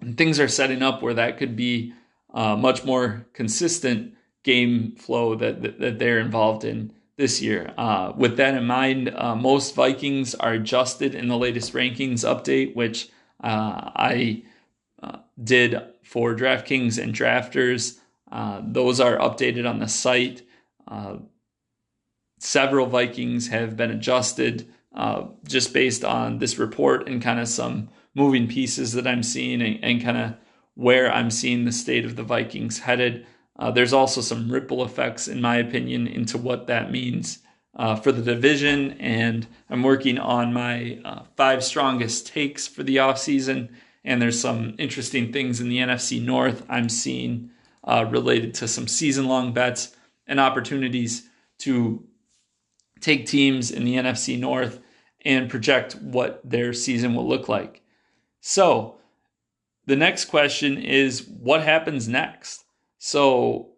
and 0.00 0.16
things 0.16 0.38
are 0.38 0.48
setting 0.48 0.82
up 0.82 1.02
where 1.02 1.14
that 1.14 1.38
could 1.38 1.56
be 1.56 1.94
a 2.32 2.56
much 2.56 2.84
more 2.84 3.26
consistent 3.32 4.14
game 4.44 4.94
flow 4.96 5.34
that, 5.34 5.62
that, 5.62 5.80
that 5.80 5.98
they're 5.98 6.20
involved 6.20 6.64
in 6.64 6.92
this 7.16 7.42
year. 7.42 7.74
Uh, 7.76 8.12
with 8.16 8.36
that 8.36 8.54
in 8.54 8.64
mind, 8.64 9.12
uh, 9.14 9.34
most 9.34 9.74
Vikings 9.74 10.34
are 10.36 10.52
adjusted 10.52 11.14
in 11.14 11.28
the 11.28 11.36
latest 11.36 11.72
rankings 11.72 12.24
update, 12.24 12.76
which 12.76 13.08
uh, 13.42 13.90
I 13.96 14.44
did 15.42 15.80
for 16.02 16.34
DraftKings 16.34 17.02
and 17.02 17.14
drafters. 17.14 17.98
Uh, 18.30 18.60
those 18.64 19.00
are 19.00 19.16
updated 19.16 19.68
on 19.68 19.78
the 19.78 19.88
site. 19.88 20.42
Uh, 20.86 21.16
several 22.38 22.86
Vikings 22.86 23.48
have 23.48 23.76
been 23.76 23.90
adjusted 23.90 24.68
uh, 24.94 25.26
just 25.46 25.72
based 25.72 26.04
on 26.04 26.38
this 26.38 26.58
report 26.58 27.08
and 27.08 27.22
kind 27.22 27.40
of 27.40 27.48
some 27.48 27.88
moving 28.14 28.48
pieces 28.48 28.92
that 28.92 29.06
I'm 29.06 29.22
seeing 29.22 29.62
and, 29.62 29.82
and 29.82 30.02
kind 30.02 30.16
of 30.16 30.34
where 30.74 31.12
I'm 31.12 31.30
seeing 31.30 31.64
the 31.64 31.72
state 31.72 32.04
of 32.04 32.16
the 32.16 32.22
Vikings 32.22 32.78
headed. 32.80 33.26
Uh, 33.58 33.70
there's 33.70 33.92
also 33.92 34.20
some 34.20 34.50
ripple 34.50 34.84
effects, 34.84 35.28
in 35.28 35.40
my 35.40 35.56
opinion, 35.56 36.06
into 36.06 36.38
what 36.38 36.68
that 36.68 36.90
means 36.90 37.40
uh, 37.76 37.96
for 37.96 38.12
the 38.12 38.22
division. 38.22 38.92
And 39.00 39.46
I'm 39.68 39.82
working 39.82 40.18
on 40.18 40.52
my 40.52 41.00
uh, 41.04 41.22
five 41.36 41.64
strongest 41.64 42.28
takes 42.28 42.66
for 42.66 42.82
the 42.82 42.96
offseason 42.96 43.70
and 44.04 44.20
there's 44.20 44.40
some 44.40 44.74
interesting 44.78 45.32
things 45.32 45.60
in 45.60 45.68
the 45.68 45.78
NFC 45.78 46.22
North 46.24 46.64
I'm 46.68 46.88
seeing 46.88 47.50
uh, 47.84 48.06
related 48.08 48.54
to 48.54 48.68
some 48.68 48.86
season 48.86 49.26
long 49.26 49.52
bets 49.52 49.96
and 50.26 50.38
opportunities 50.38 51.28
to 51.58 52.04
take 53.00 53.26
teams 53.26 53.70
in 53.70 53.84
the 53.84 53.94
NFC 53.94 54.38
North 54.38 54.80
and 55.24 55.50
project 55.50 55.94
what 55.96 56.40
their 56.44 56.72
season 56.72 57.14
will 57.14 57.28
look 57.28 57.48
like. 57.48 57.82
So, 58.40 58.96
the 59.86 59.96
next 59.96 60.26
question 60.26 60.76
is 60.78 61.26
what 61.26 61.62
happens 61.62 62.08
next? 62.08 62.64
So, 62.98 63.70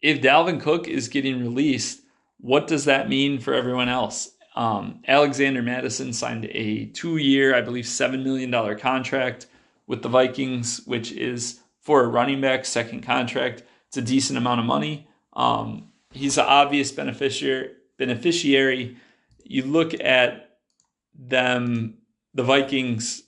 if 0.00 0.20
Dalvin 0.20 0.60
Cook 0.60 0.88
is 0.88 1.08
getting 1.08 1.40
released, 1.40 2.02
what 2.38 2.66
does 2.66 2.84
that 2.86 3.08
mean 3.08 3.38
for 3.38 3.54
everyone 3.54 3.88
else? 3.88 4.31
Um, 4.54 5.02
Alexander 5.08 5.62
Mattison 5.62 6.12
signed 6.12 6.46
a 6.46 6.86
two 6.86 7.16
year, 7.16 7.54
I 7.54 7.62
believe, 7.62 7.84
$7 7.84 8.22
million 8.22 8.78
contract 8.78 9.46
with 9.86 10.02
the 10.02 10.08
Vikings, 10.08 10.82
which 10.84 11.12
is 11.12 11.60
for 11.80 12.04
a 12.04 12.08
running 12.08 12.40
back 12.40 12.64
second 12.64 13.02
contract. 13.02 13.62
It's 13.88 13.96
a 13.96 14.02
decent 14.02 14.38
amount 14.38 14.60
of 14.60 14.66
money. 14.66 15.08
Um, 15.32 15.92
he's 16.12 16.38
an 16.38 16.46
obvious 16.46 16.92
beneficiary. 16.92 17.72
Beneficiary. 17.98 18.96
You 19.44 19.64
look 19.64 19.98
at 20.00 20.58
them, 21.14 21.98
the 22.34 22.42
Vikings 22.42 23.22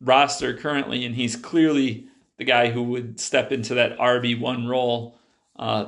roster 0.00 0.54
currently, 0.56 1.04
and 1.04 1.14
he's 1.14 1.36
clearly 1.36 2.08
the 2.38 2.44
guy 2.44 2.70
who 2.70 2.82
would 2.82 3.20
step 3.20 3.52
into 3.52 3.74
that 3.74 3.98
RB 3.98 4.40
one 4.40 4.66
role. 4.66 5.16
Uh, 5.56 5.86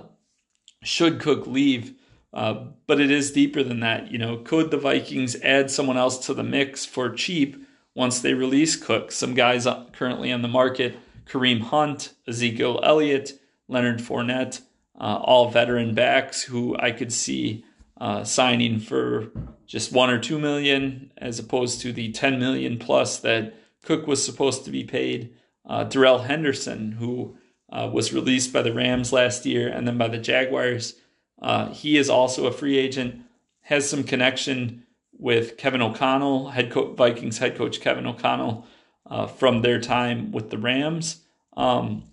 should 0.83 1.21
Cook 1.21 1.47
leave? 1.47 1.95
Uh, 2.35 2.67
but 2.89 3.01
it 3.01 3.13
is 3.13 3.31
deeper 3.31 3.63
than 3.63 3.81
that. 3.81 4.11
You 4.11 4.19
know, 4.19 4.39
could 4.39 4.73
the 4.73 4.77
Vikings 4.77 5.41
add 5.43 5.71
someone 5.71 5.97
else 5.97 6.19
to 6.27 6.35
the 6.35 6.43
mix 6.43 6.85
for 6.85 7.09
cheap 7.09 7.57
once 7.95 8.21
they 8.21 8.35
release 8.35 8.75
Cook. 8.75 9.13
Some 9.13 9.35
guys 9.35 9.67
currently 9.93 10.33
on 10.33 10.43
the 10.43 10.49
market 10.49 10.97
Kareem 11.27 11.61
Hunt, 11.61 12.13
Ezekiel 12.29 12.81
Elliott, 12.83 13.33
Leonard 13.69 14.01
Fournette, 14.01 14.61
uh, 15.01 15.19
all 15.23 15.51
veteran 15.51 15.95
backs 15.95 16.43
who 16.43 16.77
I 16.79 16.91
could 16.91 17.13
see 17.13 17.65
uh, 18.01 18.25
signing 18.25 18.81
for 18.81 19.31
just 19.67 19.93
one 19.93 20.11
or 20.11 20.19
two 20.19 20.39
million 20.39 21.13
as 21.17 21.39
opposed 21.39 21.81
to 21.81 21.93
the 21.93 22.13
10 22.13 22.39
million 22.39 22.79
plus 22.79 23.19
that 23.21 23.55
Cook 23.83 24.07
was 24.07 24.25
supposed 24.25 24.65
to 24.65 24.71
be 24.71 24.85
paid. 24.85 25.35
Uh, 25.65 25.85
Darrell 25.85 26.21
Henderson, 26.21 26.93
who 26.93 27.37
uh, 27.73 27.89
was 27.93 28.13
released 28.13 28.53
by 28.53 28.63
the 28.63 28.73
Rams 28.73 29.13
last 29.13 29.47
year 29.47 29.69
and 29.69 29.87
then 29.87 29.97
by 29.97 30.09
the 30.09 30.19
Jaguars, 30.19 30.95
uh, 31.41 31.71
he 31.71 31.97
is 31.97 32.09
also 32.09 32.47
a 32.47 32.53
free 32.53 32.79
agent, 32.79 33.23
has 33.63 33.89
some 33.89 34.05
connection 34.05 34.85
with 35.13 35.57
Kevin 35.57 35.83
O'Connell, 35.83 36.51
head 36.51 36.71
coach, 36.71 36.97
Vikings 36.97 37.39
head 37.39 37.57
coach 37.57 37.81
Kevin 37.81 38.07
O'Connell, 38.07 38.67
uh, 39.07 39.27
from 39.27 39.63
their 39.63 39.81
time 39.81 40.33
with 40.33 40.51
the 40.51 40.59
Rams. 40.59 41.21
Um, 41.57 42.05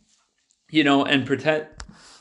you 0.70 0.84
know, 0.84 1.04
and 1.04 1.26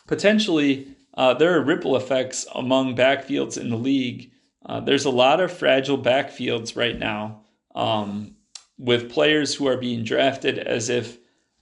potentially 0.06 0.88
uh, 1.14 1.34
there 1.34 1.56
are 1.56 1.62
ripple 1.62 1.96
effects 1.96 2.46
among 2.54 2.96
backfields 2.96 3.58
in 3.58 3.68
the 3.68 3.76
league 3.76 4.30
uh, 4.66 4.80
there's 4.80 5.04
a 5.04 5.10
lot 5.10 5.40
of 5.40 5.52
fragile 5.52 5.98
backfields 5.98 6.76
right 6.76 6.98
now 6.98 7.42
um, 7.74 8.36
with 8.78 9.10
players 9.10 9.54
who 9.54 9.66
are 9.66 9.76
being 9.76 10.04
drafted 10.04 10.58
as 10.58 10.88
if 10.88 11.18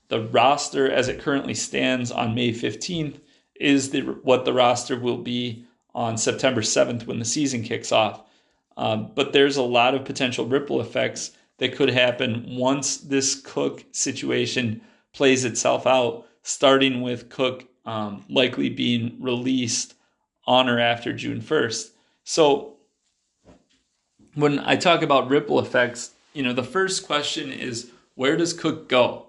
the 0.09 0.21
roster 0.27 0.91
as 0.91 1.07
it 1.07 1.21
currently 1.21 1.53
stands 1.53 2.11
on 2.11 2.35
May 2.35 2.51
15th 2.51 3.19
is 3.59 3.91
the, 3.91 4.01
what 4.01 4.45
the 4.45 4.53
roster 4.53 4.97
will 4.97 5.17
be 5.17 5.65
on 5.93 6.17
September 6.17 6.61
7th 6.61 7.05
when 7.05 7.19
the 7.19 7.25
season 7.25 7.63
kicks 7.63 7.91
off. 7.91 8.23
Um, 8.77 9.11
but 9.13 9.33
there's 9.33 9.57
a 9.57 9.63
lot 9.63 9.93
of 9.93 10.05
potential 10.05 10.45
ripple 10.45 10.79
effects 10.79 11.31
that 11.57 11.75
could 11.75 11.89
happen 11.89 12.45
once 12.55 12.97
this 12.97 13.35
Cook 13.35 13.83
situation 13.91 14.81
plays 15.11 15.43
itself 15.43 15.85
out, 15.85 16.25
starting 16.43 17.01
with 17.01 17.29
Cook 17.29 17.65
um, 17.85 18.23
likely 18.29 18.69
being 18.69 19.17
released 19.19 19.95
on 20.47 20.69
or 20.69 20.79
after 20.79 21.11
June 21.11 21.41
1st. 21.41 21.91
So 22.23 22.77
when 24.35 24.59
I 24.59 24.75
talk 24.75 25.01
about 25.01 25.29
ripple 25.29 25.59
effects, 25.59 26.11
you 26.33 26.43
know, 26.43 26.53
the 26.53 26.63
first 26.63 27.05
question 27.05 27.51
is 27.51 27.91
where 28.15 28.37
does 28.37 28.53
Cook 28.53 28.87
go? 28.87 29.27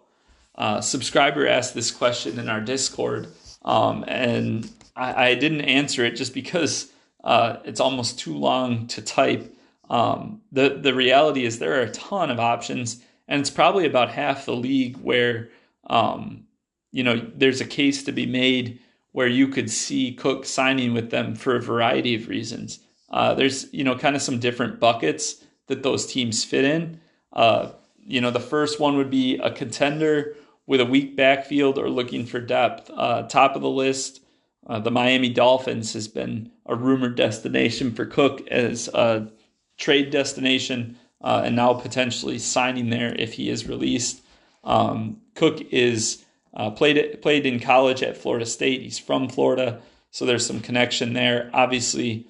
Uh, 0.54 0.80
subscriber 0.80 1.46
asked 1.46 1.74
this 1.74 1.90
question 1.90 2.38
in 2.38 2.48
our 2.48 2.60
Discord, 2.60 3.28
um, 3.62 4.04
and 4.08 4.70
I, 4.96 5.30
I, 5.30 5.34
didn't 5.34 5.62
answer 5.62 6.04
it 6.04 6.16
just 6.16 6.32
because 6.32 6.90
uh, 7.22 7.56
it's 7.64 7.80
almost 7.80 8.18
too 8.18 8.36
long 8.36 8.86
to 8.88 9.02
type. 9.02 9.54
Um, 9.88 10.40
the 10.52 10.78
the 10.80 10.94
reality 10.94 11.44
is 11.44 11.58
there 11.58 11.78
are 11.78 11.84
a 11.84 11.90
ton 11.90 12.30
of 12.30 12.40
options, 12.40 13.02
and 13.28 13.40
it's 13.40 13.50
probably 13.50 13.86
about 13.86 14.10
half 14.10 14.46
the 14.46 14.56
league 14.56 14.96
where 14.98 15.50
um, 15.88 16.44
you 16.92 17.02
know 17.02 17.20
there's 17.34 17.60
a 17.60 17.66
case 17.66 18.04
to 18.04 18.12
be 18.12 18.26
made 18.26 18.78
where 19.12 19.26
you 19.26 19.48
could 19.48 19.70
see 19.70 20.12
Cook 20.12 20.46
signing 20.46 20.94
with 20.94 21.10
them 21.10 21.34
for 21.34 21.56
a 21.56 21.60
variety 21.60 22.14
of 22.14 22.28
reasons. 22.28 22.80
Uh, 23.10 23.34
there's 23.34 23.72
you 23.74 23.84
know 23.84 23.96
kind 23.96 24.16
of 24.16 24.22
some 24.22 24.38
different 24.38 24.80
buckets 24.80 25.44
that 25.66 25.82
those 25.82 26.06
teams 26.06 26.44
fit 26.44 26.64
in. 26.64 27.00
Uh, 27.32 27.72
you 27.98 28.20
know 28.20 28.30
the 28.30 28.40
first 28.40 28.80
one 28.80 28.96
would 28.96 29.10
be 29.10 29.36
a 29.38 29.50
contender 29.50 30.36
with 30.70 30.80
a 30.80 30.86
weak 30.86 31.16
backfield 31.16 31.80
or 31.80 31.90
looking 31.90 32.24
for 32.24 32.38
depth. 32.38 32.88
Uh, 32.94 33.22
top 33.24 33.56
of 33.56 33.60
the 33.60 33.68
list, 33.68 34.22
uh, 34.68 34.78
the 34.78 34.90
Miami 34.92 35.28
Dolphins 35.28 35.94
has 35.94 36.06
been 36.06 36.52
a 36.64 36.76
rumored 36.76 37.16
destination 37.16 37.90
for 37.90 38.06
Cook 38.06 38.46
as 38.46 38.86
a 38.86 39.32
trade 39.78 40.10
destination 40.10 40.96
uh, 41.22 41.42
and 41.44 41.56
now 41.56 41.74
potentially 41.74 42.38
signing 42.38 42.88
there 42.88 43.12
if 43.16 43.32
he 43.32 43.50
is 43.50 43.66
released. 43.66 44.22
Um, 44.62 45.20
Cook 45.34 45.60
is 45.72 46.24
uh, 46.54 46.70
played 46.70 47.20
played 47.20 47.46
in 47.46 47.58
college 47.58 48.04
at 48.04 48.16
Florida 48.16 48.46
State. 48.46 48.82
He's 48.82 48.96
from 48.96 49.28
Florida, 49.28 49.82
so 50.12 50.24
there's 50.24 50.46
some 50.46 50.60
connection 50.60 51.14
there. 51.14 51.50
Obviously, 51.52 52.28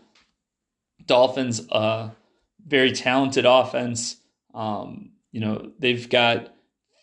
Dolphins, 1.05 1.69
uh, 1.71 2.09
very 2.67 2.93
talented 2.93 3.45
offense. 3.45 4.17
Um, 4.55 5.11
you 5.31 5.43
know 5.43 5.73
they've 5.79 6.09
got 6.09 6.55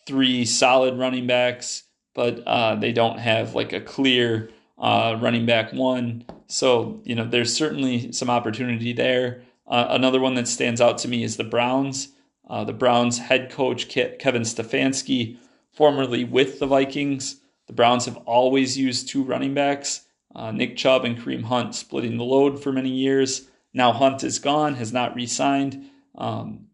three 0.08 0.46
solid 0.46 0.98
running 0.98 1.26
backs, 1.26 1.82
but 2.14 2.42
uh, 2.46 2.74
they 2.74 2.92
don't 2.92 3.18
have 3.18 3.54
like 3.54 3.74
a 3.74 3.80
clear 3.80 4.50
uh, 4.78 5.18
running 5.20 5.44
back 5.44 5.72
one. 5.74 6.24
So 6.46 7.00
you 7.04 7.14
know 7.14 7.26
there's 7.26 7.54
certainly 7.54 8.10
some 8.12 8.30
opportunity 8.30 8.94
there. 8.94 9.42
Uh, 9.66 9.86
another 9.90 10.18
one 10.18 10.34
that 10.34 10.48
stands 10.48 10.80
out 10.80 10.96
to 10.98 11.08
me 11.08 11.22
is 11.22 11.36
the 11.36 11.44
Browns. 11.44 12.08
Uh, 12.48 12.64
the 12.64 12.72
Browns 12.72 13.18
head 13.18 13.50
coach 13.50 13.90
Kevin 13.90 14.42
Stefanski, 14.42 15.36
formerly 15.70 16.24
with 16.24 16.58
the 16.58 16.66
Vikings. 16.66 17.36
The 17.66 17.74
Browns 17.74 18.06
have 18.06 18.16
always 18.24 18.78
used 18.78 19.08
two 19.08 19.22
running 19.22 19.52
backs, 19.52 20.06
uh, 20.34 20.50
Nick 20.52 20.78
Chubb 20.78 21.04
and 21.04 21.18
Kareem 21.18 21.44
Hunt, 21.44 21.74
splitting 21.74 22.16
the 22.16 22.24
load 22.24 22.62
for 22.62 22.72
many 22.72 22.88
years. 22.88 23.46
Now 23.74 23.92
Hunt 23.92 24.24
is 24.24 24.38
gone, 24.38 24.76
has 24.76 24.90
not 24.90 25.14
re-signed. 25.14 25.90
Um, 26.14 26.68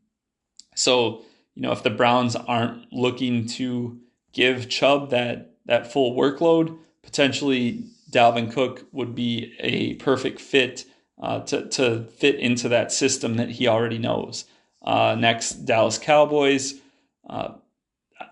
so 0.77 1.23
you 1.55 1.63
know 1.63 1.73
if 1.73 1.83
the 1.83 1.91
Browns 1.91 2.37
aren't 2.37 2.93
looking 2.93 3.47
to 3.47 3.99
give 4.33 4.69
Chubb 4.69 5.11
that 5.11 5.55
that 5.67 5.91
full 5.91 6.15
workload, 6.15 6.77
potentially 7.03 7.85
Dalvin 8.11 8.53
Cook 8.53 8.87
would 8.93 9.15
be 9.15 9.55
a 9.61 9.95
perfect 9.95 10.41
fit 10.41 10.85
uh, 11.21 11.41
to, 11.41 11.69
to 11.71 12.05
fit 12.05 12.37
into 12.37 12.69
that 12.69 12.93
system 12.93 13.37
that 13.37 13.51
he 13.51 13.67
already 13.67 13.99
knows. 13.99 14.45
Uh, 14.83 15.17
next, 15.19 15.65
Dallas 15.65 15.99
Cowboys. 15.99 16.75
Uh, 17.29 17.55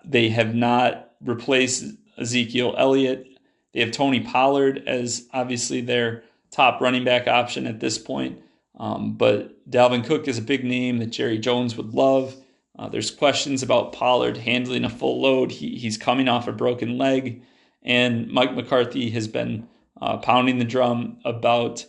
they 0.05 0.29
have 0.29 0.53
not 0.53 1.11
replaced 1.21 1.85
Ezekiel 2.17 2.75
Elliott. 2.77 3.27
They 3.73 3.79
have 3.79 3.91
Tony 3.91 4.19
Pollard 4.19 4.83
as 4.87 5.27
obviously 5.33 5.81
their 5.81 6.23
top 6.51 6.79
running 6.79 7.03
back 7.03 7.27
option 7.27 7.65
at 7.65 7.79
this 7.79 7.97
point. 7.97 8.39
Um, 8.77 9.13
but 9.15 9.69
Dalvin 9.69 10.05
Cook 10.05 10.27
is 10.27 10.37
a 10.37 10.43
big 10.43 10.63
name 10.63 10.99
that 10.99 11.07
Jerry 11.07 11.39
Jones 11.39 11.75
would 11.75 11.93
love. 11.93 12.35
Uh, 12.77 12.89
there's 12.89 13.11
questions 13.11 13.61
about 13.61 13.93
Pollard 13.93 14.37
handling 14.37 14.83
a 14.83 14.89
full 14.89 15.21
load. 15.21 15.51
He, 15.51 15.77
he's 15.77 15.97
coming 15.97 16.27
off 16.27 16.47
a 16.47 16.51
broken 16.51 16.97
leg. 16.97 17.43
And 17.83 18.29
Mike 18.31 18.55
McCarthy 18.55 19.11
has 19.11 19.27
been 19.27 19.67
uh, 20.01 20.17
pounding 20.17 20.57
the 20.57 20.65
drum 20.65 21.17
about 21.23 21.85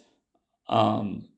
um, 0.69 1.29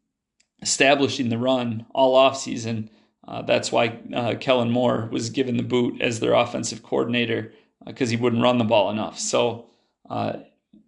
establishing 0.63 1.29
the 1.29 1.39
run 1.39 1.87
all 1.95 2.17
offseason. 2.17 2.89
Uh, 3.27 3.43
that's 3.43 3.71
why 3.71 3.99
uh, 4.15 4.35
Kellen 4.41 4.71
Moore 4.71 5.09
was 5.13 5.31
given 5.31 5.57
the 5.57 5.63
boot 5.63 6.01
as 6.01 6.21
their 6.21 6.33
offensive 6.33 6.83
coordinator 6.83 7.53
because 7.85 8.09
uh, 8.09 8.11
he 8.11 8.17
wouldn't 8.17 8.43
run 8.43 8.59
the 8.59 8.65
ball 8.65 8.91
enough. 8.91 9.19
So 9.19 9.67
uh, 10.09 10.35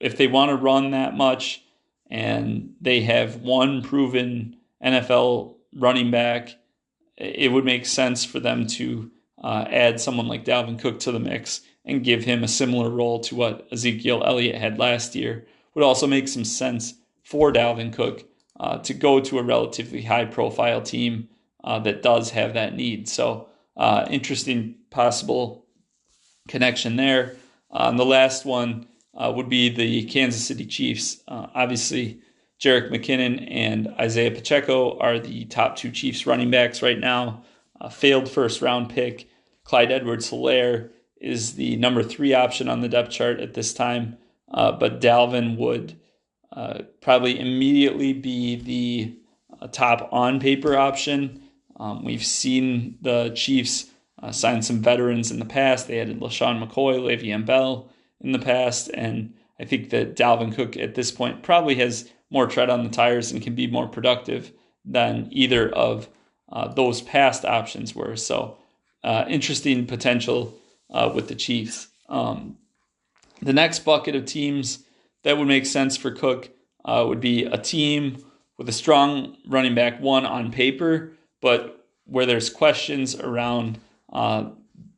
if 0.00 0.16
they 0.16 0.26
want 0.26 0.50
to 0.50 0.56
run 0.56 0.92
that 0.92 1.16
much 1.16 1.64
and 2.10 2.74
they 2.80 3.00
have 3.02 3.36
one 3.36 3.82
proven 3.82 4.56
NFL 4.82 5.56
running 5.74 6.10
back, 6.10 6.50
it 7.18 7.52
would 7.52 7.64
make 7.64 7.84
sense 7.84 8.24
for 8.24 8.40
them 8.40 8.66
to 8.66 9.10
uh, 9.42 9.64
add 9.68 10.00
someone 10.00 10.28
like 10.28 10.44
Dalvin 10.44 10.78
Cook 10.78 11.00
to 11.00 11.12
the 11.12 11.20
mix 11.20 11.62
and 11.84 12.04
give 12.04 12.24
him 12.24 12.44
a 12.44 12.48
similar 12.48 12.90
role 12.90 13.20
to 13.20 13.34
what 13.34 13.66
Ezekiel 13.72 14.22
Elliott 14.24 14.56
had 14.56 14.78
last 14.78 15.14
year. 15.14 15.46
Would 15.74 15.84
also 15.84 16.06
make 16.06 16.28
some 16.28 16.44
sense 16.44 16.94
for 17.22 17.52
Dalvin 17.52 17.92
Cook 17.92 18.24
uh, 18.58 18.78
to 18.78 18.94
go 18.94 19.20
to 19.20 19.38
a 19.38 19.42
relatively 19.42 20.02
high 20.02 20.24
profile 20.24 20.82
team 20.82 21.28
uh, 21.64 21.78
that 21.80 22.02
does 22.02 22.30
have 22.30 22.54
that 22.54 22.74
need. 22.74 23.08
So, 23.08 23.48
uh, 23.76 24.06
interesting 24.10 24.76
possible 24.90 25.66
connection 26.48 26.96
there. 26.96 27.36
Uh, 27.70 27.88
and 27.90 27.98
the 27.98 28.04
last 28.04 28.44
one 28.44 28.86
uh, 29.14 29.32
would 29.34 29.48
be 29.48 29.68
the 29.68 30.04
Kansas 30.06 30.46
City 30.46 30.66
Chiefs. 30.66 31.22
Obviously, 31.28 32.20
Jerick 32.60 32.90
McKinnon 32.90 33.46
and 33.50 33.88
Isaiah 34.00 34.30
Pacheco 34.30 34.98
are 34.98 35.18
the 35.18 35.44
top 35.46 35.76
two 35.76 35.90
Chiefs 35.90 36.26
running 36.26 36.50
backs 36.50 36.82
right 36.82 36.98
now. 36.98 37.44
failed 37.90 38.28
first 38.28 38.62
round 38.62 38.90
pick. 38.90 39.28
Clyde 39.64 39.92
Edwards 39.92 40.30
Helaire 40.30 40.90
is 41.20 41.54
the 41.54 41.76
number 41.76 42.02
three 42.02 42.34
option 42.34 42.68
on 42.68 42.80
the 42.80 42.88
depth 42.88 43.10
chart 43.10 43.40
at 43.40 43.54
this 43.54 43.74
time, 43.74 44.16
but 44.48 45.00
Dalvin 45.00 45.56
would 45.56 45.98
uh, 46.52 46.82
probably 47.00 47.38
immediately 47.38 48.12
be 48.12 48.56
the 48.56 49.16
uh, 49.60 49.68
top 49.68 50.08
on 50.12 50.40
paper 50.40 50.76
option. 50.76 51.42
Um, 51.78 52.04
we've 52.04 52.24
seen 52.24 52.98
the 53.00 53.30
Chiefs 53.34 53.90
uh, 54.20 54.32
sign 54.32 54.62
some 54.62 54.80
veterans 54.80 55.30
in 55.30 55.38
the 55.38 55.44
past. 55.44 55.86
They 55.86 56.00
added 56.00 56.20
LeSean 56.20 56.60
McCoy, 56.60 56.98
Le'Veon 56.98 57.46
Bell 57.46 57.90
in 58.20 58.32
the 58.32 58.38
past, 58.38 58.90
and 58.94 59.34
I 59.60 59.64
think 59.64 59.90
that 59.90 60.16
Dalvin 60.16 60.54
Cook 60.54 60.76
at 60.76 60.94
this 60.94 61.12
point 61.12 61.42
probably 61.42 61.76
has 61.76 62.10
more 62.30 62.46
tread 62.46 62.70
on 62.70 62.84
the 62.84 62.90
tires 62.90 63.32
and 63.32 63.42
can 63.42 63.54
be 63.54 63.66
more 63.66 63.88
productive 63.88 64.52
than 64.84 65.28
either 65.30 65.68
of 65.70 66.08
uh, 66.50 66.68
those 66.68 67.02
past 67.02 67.44
options 67.44 67.94
were. 67.94 68.16
So, 68.16 68.56
uh, 69.04 69.24
interesting 69.28 69.86
potential 69.86 70.54
uh, 70.90 71.10
with 71.14 71.28
the 71.28 71.34
Chiefs. 71.34 71.88
Um, 72.08 72.58
the 73.40 73.52
next 73.52 73.80
bucket 73.80 74.16
of 74.16 74.24
teams 74.24 74.84
that 75.22 75.38
would 75.38 75.48
make 75.48 75.66
sense 75.66 75.96
for 75.96 76.10
Cook 76.10 76.50
uh, 76.84 77.04
would 77.06 77.20
be 77.20 77.44
a 77.44 77.58
team 77.58 78.24
with 78.56 78.68
a 78.68 78.72
strong 78.72 79.36
running 79.46 79.74
back 79.74 80.00
one 80.00 80.26
on 80.26 80.50
paper, 80.50 81.12
but 81.40 81.86
where 82.04 82.26
there's 82.26 82.50
questions 82.50 83.14
around 83.14 83.78
uh, 84.12 84.46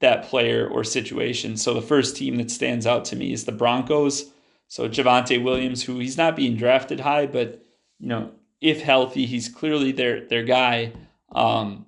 that 0.01 0.25
player 0.25 0.67
or 0.67 0.85
situation. 0.85 1.57
So 1.57 1.75
the 1.75 1.83
first 1.83 2.17
team 2.17 2.37
that 2.37 2.51
stands 2.51 2.87
out 2.87 3.05
to 3.07 3.17
me 3.17 3.33
is 3.33 3.45
the 3.45 3.53
Broncos. 3.53 4.31
So 4.71 4.89
Javonte 4.89 5.43
Williams, 5.43 5.83
who 5.83 5.99
he's 5.99 6.17
not 6.17 6.37
being 6.37 6.57
drafted 6.57 7.01
high, 7.01 7.27
but 7.27 7.61
you 7.99 8.07
know 8.07 8.31
if 8.61 8.81
healthy, 8.81 9.27
he's 9.27 9.49
clearly 9.49 9.91
their 9.91 10.27
their 10.29 10.45
guy. 10.45 10.93
Um, 11.33 11.87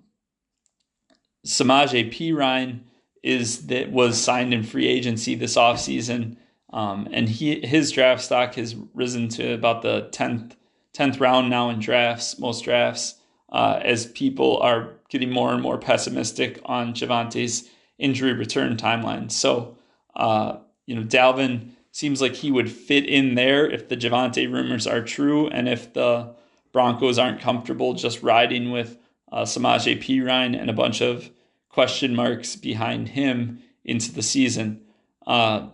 Samaje 1.47 2.13
Perine 2.13 2.81
is 3.23 3.69
that 3.69 3.93
was 3.93 4.21
signed 4.21 4.53
in 4.53 4.65
free 4.65 4.89
agency 4.89 5.37
this 5.37 5.57
offseason. 5.57 6.37
Um, 6.73 7.07
and 7.13 7.29
he 7.29 7.65
his 7.65 7.93
draft 7.93 8.21
stock 8.21 8.55
has 8.55 8.75
risen 8.95 9.29
to 9.29 9.55
about 9.55 9.83
the 9.83 10.09
tenth 10.11 10.57
tenth 10.93 11.21
round 11.21 11.51
now 11.51 11.71
in 11.71 11.79
drafts, 11.79 12.37
most 12.41 12.65
drafts, 12.65 13.15
uh, 13.53 13.79
as 13.85 14.07
people 14.07 14.59
are 14.59 14.95
getting 15.09 15.31
more 15.31 15.53
and 15.53 15.63
more 15.63 15.79
pessimistic 15.79 16.61
on 16.65 16.95
Javonte's 16.95 17.71
injury 17.99 18.33
return 18.33 18.77
timeline. 18.77 19.31
So, 19.31 19.77
uh, 20.17 20.57
you 20.87 20.97
know, 20.97 21.05
Dalvin 21.05 21.71
seems 21.93 22.21
like 22.21 22.35
he 22.35 22.51
would 22.51 22.71
fit 22.71 23.07
in 23.07 23.35
there 23.35 23.71
if 23.71 23.89
the 23.89 23.97
Javonte 23.97 24.51
rumors 24.51 24.87
are 24.87 25.03
true, 25.03 25.47
and 25.49 25.69
if 25.69 25.93
the 25.93 26.35
Broncos 26.73 27.19
aren't 27.19 27.41
comfortable 27.41 27.93
just 27.95 28.23
riding 28.23 28.71
with 28.71 28.99
uh, 29.31 29.43
Samaje 29.43 30.03
Perine 30.03 30.59
and 30.59 30.69
a 30.69 30.75
bunch 30.75 31.01
of 31.01 31.31
question 31.69 32.15
marks 32.15 32.57
behind 32.57 33.09
him 33.09 33.63
into 33.85 34.13
the 34.13 34.23
season. 34.23 34.83
Uh, 35.27 35.69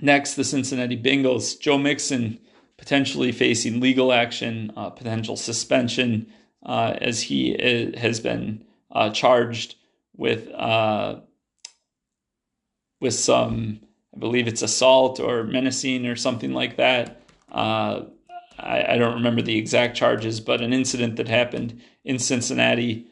next, 0.00 0.34
the 0.34 0.44
Cincinnati 0.44 1.00
Bengals. 1.00 1.58
Joe 1.60 1.78
Mixon 1.78 2.38
potentially 2.76 3.32
facing 3.32 3.80
legal 3.80 4.12
action, 4.12 4.72
uh, 4.76 4.88
potential 4.90 5.36
suspension, 5.36 6.32
uh, 6.64 6.94
as 7.00 7.22
he 7.22 7.50
is, 7.50 7.94
uh, 7.94 7.98
has 7.98 8.20
been 8.20 8.64
uh, 8.92 9.10
charged 9.10 9.74
with 10.16 10.48
uh, 10.52 11.20
with 13.00 13.14
some, 13.14 13.80
I 14.18 14.20
believe 14.20 14.48
it's 14.48 14.62
assault 14.62 15.20
or 15.20 15.44
menacing 15.44 16.04
or 16.06 16.16
something 16.16 16.52
like 16.52 16.76
that. 16.76 17.22
Uh, 17.52 18.02
I, 18.58 18.94
I, 18.94 18.98
don't 18.98 19.14
remember 19.14 19.42
the 19.42 19.56
exact 19.56 19.96
charges, 19.96 20.40
but 20.40 20.60
an 20.60 20.72
incident 20.72 21.16
that 21.16 21.28
happened 21.28 21.80
in 22.04 22.18
Cincinnati 22.18 23.06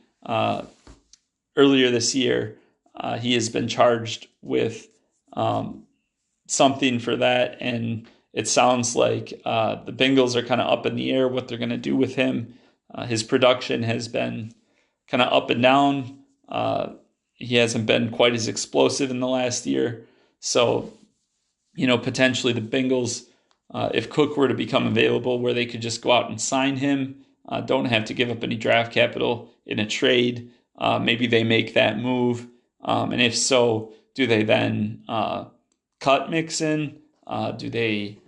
earlier 1.56 1.90
this 1.90 2.14
year. 2.14 2.58
he 3.20 3.34
has 3.34 3.48
been 3.48 3.68
charged 3.68 4.26
with 4.42 4.88
um, 5.34 5.84
something 6.48 6.98
for 6.98 7.14
that, 7.16 7.58
and 7.60 8.08
it 8.32 8.48
sounds 8.48 8.96
like 8.96 9.40
uh, 9.44 9.82
the 9.84 9.92
Bengals 9.92 10.34
are 10.34 10.42
kind 10.42 10.60
of 10.60 10.70
up 10.70 10.86
in 10.86 10.96
the 10.96 11.12
air 11.12 11.28
what 11.28 11.46
they're 11.46 11.56
going 11.56 11.70
to 11.70 11.76
do 11.76 11.96
with 11.96 12.16
him. 12.16 12.54
Uh, 12.92 13.06
his 13.06 13.22
production 13.22 13.82
has 13.84 14.08
been 14.08 14.52
kind 15.08 15.22
of 15.22 15.32
up 15.32 15.50
and 15.50 15.62
down. 15.62 16.18
Uh, 16.48 16.94
he 17.34 17.56
hasn't 17.56 17.86
been 17.86 18.10
quite 18.10 18.34
as 18.34 18.48
explosive 18.48 19.10
in 19.10 19.20
the 19.20 19.28
last 19.28 19.66
year. 19.66 20.06
So, 20.40 20.92
you 21.74 21.86
know, 21.86 21.98
potentially 21.98 22.52
the 22.52 22.60
Bengals, 22.60 23.24
uh, 23.72 23.90
if 23.94 24.10
Cook 24.10 24.36
were 24.36 24.48
to 24.48 24.54
become 24.54 24.86
available, 24.86 25.40
where 25.40 25.54
they 25.54 25.66
could 25.66 25.82
just 25.82 26.02
go 26.02 26.12
out 26.12 26.30
and 26.30 26.40
sign 26.40 26.76
him, 26.76 27.24
uh, 27.48 27.60
don't 27.60 27.86
have 27.86 28.04
to 28.06 28.14
give 28.14 28.30
up 28.30 28.42
any 28.42 28.56
draft 28.56 28.92
capital 28.92 29.50
in 29.66 29.78
a 29.78 29.86
trade. 29.86 30.50
Uh, 30.78 30.98
maybe 30.98 31.26
they 31.26 31.44
make 31.44 31.74
that 31.74 31.98
move. 31.98 32.46
Um, 32.82 33.12
and 33.12 33.22
if 33.22 33.36
so, 33.36 33.92
do 34.14 34.26
they 34.26 34.42
then 34.42 35.02
cut 36.00 36.30
Mixon? 36.30 36.98
do 37.56 37.68
they 37.68 38.18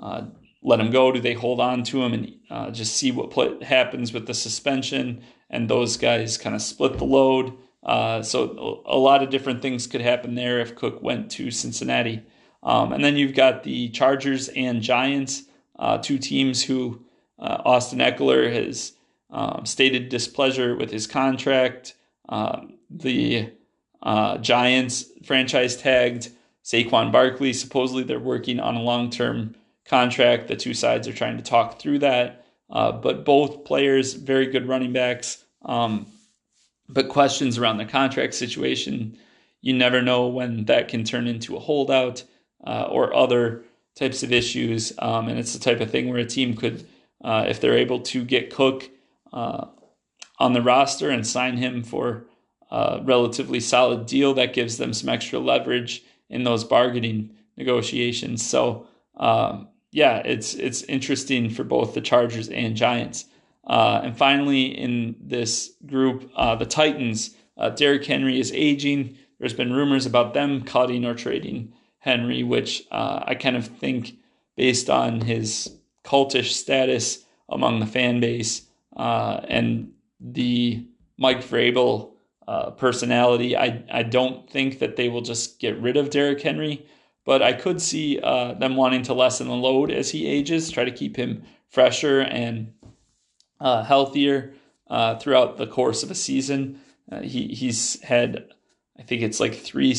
uh, 0.00 0.22
let 0.62 0.80
him 0.80 0.90
go? 0.90 1.12
Do 1.12 1.20
they 1.20 1.34
hold 1.34 1.60
on 1.60 1.82
to 1.84 2.02
him 2.02 2.12
and 2.12 2.34
uh, 2.50 2.70
just 2.70 2.96
see 2.96 3.12
what 3.12 3.30
pl- 3.30 3.62
happens 3.62 4.12
with 4.12 4.26
the 4.26 4.34
suspension? 4.34 5.22
And 5.48 5.68
those 5.68 5.96
guys 5.96 6.38
kind 6.38 6.54
of 6.54 6.62
split 6.62 6.98
the 6.98 7.04
load. 7.04 7.52
Uh, 7.86 8.20
so 8.20 8.82
a 8.84 8.98
lot 8.98 9.22
of 9.22 9.30
different 9.30 9.62
things 9.62 9.86
could 9.86 10.00
happen 10.00 10.34
there 10.34 10.58
if 10.58 10.74
Cook 10.74 11.00
went 11.02 11.30
to 11.32 11.52
Cincinnati. 11.52 12.22
Um, 12.64 12.92
and 12.92 13.02
then 13.02 13.16
you've 13.16 13.34
got 13.34 13.62
the 13.62 13.90
Chargers 13.90 14.48
and 14.48 14.82
Giants, 14.82 15.44
uh, 15.78 15.98
two 15.98 16.18
teams 16.18 16.64
who 16.64 17.00
uh, 17.38 17.62
Austin 17.64 18.00
Ekeler 18.00 18.52
has 18.52 18.92
um, 19.30 19.64
stated 19.64 20.08
displeasure 20.08 20.74
with 20.74 20.90
his 20.90 21.06
contract. 21.06 21.94
Um, 22.28 22.74
the 22.90 23.52
uh, 24.02 24.38
Giants 24.38 25.04
franchise 25.24 25.76
tagged 25.76 26.30
Saquon 26.64 27.12
Barkley. 27.12 27.52
Supposedly 27.52 28.02
they're 28.02 28.18
working 28.18 28.58
on 28.58 28.74
a 28.74 28.82
long 28.82 29.10
term 29.10 29.54
contract. 29.84 30.48
The 30.48 30.56
two 30.56 30.74
sides 30.74 31.06
are 31.06 31.12
trying 31.12 31.36
to 31.36 31.42
talk 31.42 31.78
through 31.80 32.00
that. 32.00 32.44
Uh, 32.68 32.90
but 32.90 33.24
both 33.24 33.64
players, 33.64 34.14
very 34.14 34.46
good 34.46 34.66
running 34.66 34.92
backs. 34.92 35.44
Um, 35.64 36.06
but 36.88 37.08
questions 37.08 37.58
around 37.58 37.78
the 37.78 37.84
contract 37.84 38.34
situation, 38.34 39.18
you 39.60 39.74
never 39.74 40.02
know 40.02 40.28
when 40.28 40.64
that 40.66 40.88
can 40.88 41.04
turn 41.04 41.26
into 41.26 41.56
a 41.56 41.60
holdout 41.60 42.24
uh, 42.66 42.88
or 42.90 43.14
other 43.14 43.64
types 43.96 44.22
of 44.22 44.32
issues. 44.32 44.92
Um, 44.98 45.28
and 45.28 45.38
it's 45.38 45.52
the 45.52 45.58
type 45.58 45.80
of 45.80 45.90
thing 45.90 46.08
where 46.08 46.18
a 46.18 46.26
team 46.26 46.54
could, 46.54 46.86
uh, 47.24 47.46
if 47.48 47.60
they're 47.60 47.76
able 47.78 48.00
to 48.00 48.24
get 48.24 48.54
Cook 48.54 48.90
uh, 49.32 49.66
on 50.38 50.52
the 50.52 50.62
roster 50.62 51.10
and 51.10 51.26
sign 51.26 51.56
him 51.56 51.82
for 51.82 52.26
a 52.70 53.00
relatively 53.02 53.60
solid 53.60 54.06
deal, 54.06 54.34
that 54.34 54.52
gives 54.52 54.76
them 54.76 54.92
some 54.92 55.08
extra 55.08 55.38
leverage 55.38 56.02
in 56.28 56.44
those 56.44 56.64
bargaining 56.64 57.30
negotiations. 57.56 58.44
So, 58.44 58.86
um, 59.16 59.68
yeah, 59.92 60.18
it's 60.18 60.54
it's 60.54 60.82
interesting 60.82 61.48
for 61.48 61.64
both 61.64 61.94
the 61.94 62.00
Chargers 62.00 62.48
and 62.48 62.76
Giants. 62.76 63.24
Uh, 63.66 64.00
and 64.04 64.16
finally, 64.16 64.66
in 64.66 65.16
this 65.20 65.72
group, 65.86 66.30
uh, 66.36 66.54
the 66.56 66.66
Titans. 66.66 67.34
Uh, 67.56 67.70
Derrick 67.70 68.04
Henry 68.04 68.38
is 68.38 68.52
aging. 68.52 69.16
There's 69.38 69.54
been 69.54 69.72
rumors 69.72 70.06
about 70.06 70.34
them 70.34 70.62
cutting 70.62 71.04
or 71.04 71.14
trading 71.14 71.72
Henry, 71.98 72.42
which 72.42 72.84
uh, 72.90 73.24
I 73.26 73.34
kind 73.34 73.56
of 73.56 73.66
think, 73.66 74.16
based 74.56 74.88
on 74.90 75.20
his 75.20 75.74
cultish 76.04 76.52
status 76.52 77.24
among 77.48 77.80
the 77.80 77.86
fan 77.86 78.20
base 78.20 78.62
uh, 78.96 79.40
and 79.48 79.92
the 80.20 80.86
Mike 81.18 81.42
Vrabel 81.42 82.12
uh, 82.46 82.70
personality, 82.72 83.56
I 83.56 83.82
I 83.90 84.02
don't 84.02 84.48
think 84.48 84.78
that 84.78 84.96
they 84.96 85.08
will 85.08 85.22
just 85.22 85.58
get 85.58 85.80
rid 85.80 85.96
of 85.96 86.10
Derrick 86.10 86.40
Henry 86.40 86.86
but 87.26 87.42
I 87.42 87.52
could 87.52 87.82
see 87.82 88.20
uh, 88.20 88.54
them 88.54 88.76
wanting 88.76 89.02
to 89.02 89.14
lessen 89.14 89.48
the 89.48 89.54
load 89.54 89.90
as 89.90 90.10
he 90.10 90.26
ages, 90.26 90.70
try 90.70 90.84
to 90.84 90.92
keep 90.92 91.16
him 91.16 91.42
fresher 91.68 92.20
and 92.20 92.72
uh, 93.60 93.84
healthier 93.84 94.54
uh, 94.88 95.16
throughout 95.16 95.56
the 95.56 95.66
course 95.66 96.02
of 96.02 96.10
a 96.10 96.14
season. 96.14 96.80
Uh, 97.10 97.20
he 97.20 97.48
he's 97.48 98.00
had, 98.02 98.48
I 98.98 99.02
think 99.02 99.22
it's 99.22 99.40
like 99.40 99.54
three, 99.54 99.96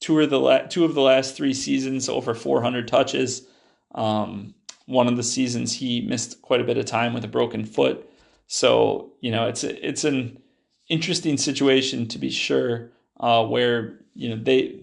two 0.00 0.20
of 0.20 0.30
the 0.30 0.40
la- 0.40 0.66
two 0.66 0.84
of 0.84 0.94
the 0.94 1.00
last 1.00 1.36
three 1.36 1.54
seasons 1.54 2.08
over 2.08 2.34
400 2.34 2.88
touches. 2.88 3.46
Um, 3.94 4.54
one 4.86 5.06
of 5.06 5.16
the 5.16 5.22
seasons 5.22 5.74
he 5.74 6.00
missed 6.00 6.40
quite 6.40 6.60
a 6.60 6.64
bit 6.64 6.78
of 6.78 6.86
time 6.86 7.12
with 7.12 7.24
a 7.24 7.28
broken 7.28 7.64
foot. 7.64 8.08
So 8.46 9.12
you 9.20 9.30
know 9.30 9.46
it's 9.46 9.64
it's 9.64 10.04
an 10.04 10.38
interesting 10.88 11.36
situation 11.36 12.08
to 12.08 12.18
be 12.18 12.30
sure, 12.30 12.90
uh, 13.20 13.44
where 13.44 13.98
you 14.14 14.30
know 14.30 14.42
they 14.42 14.80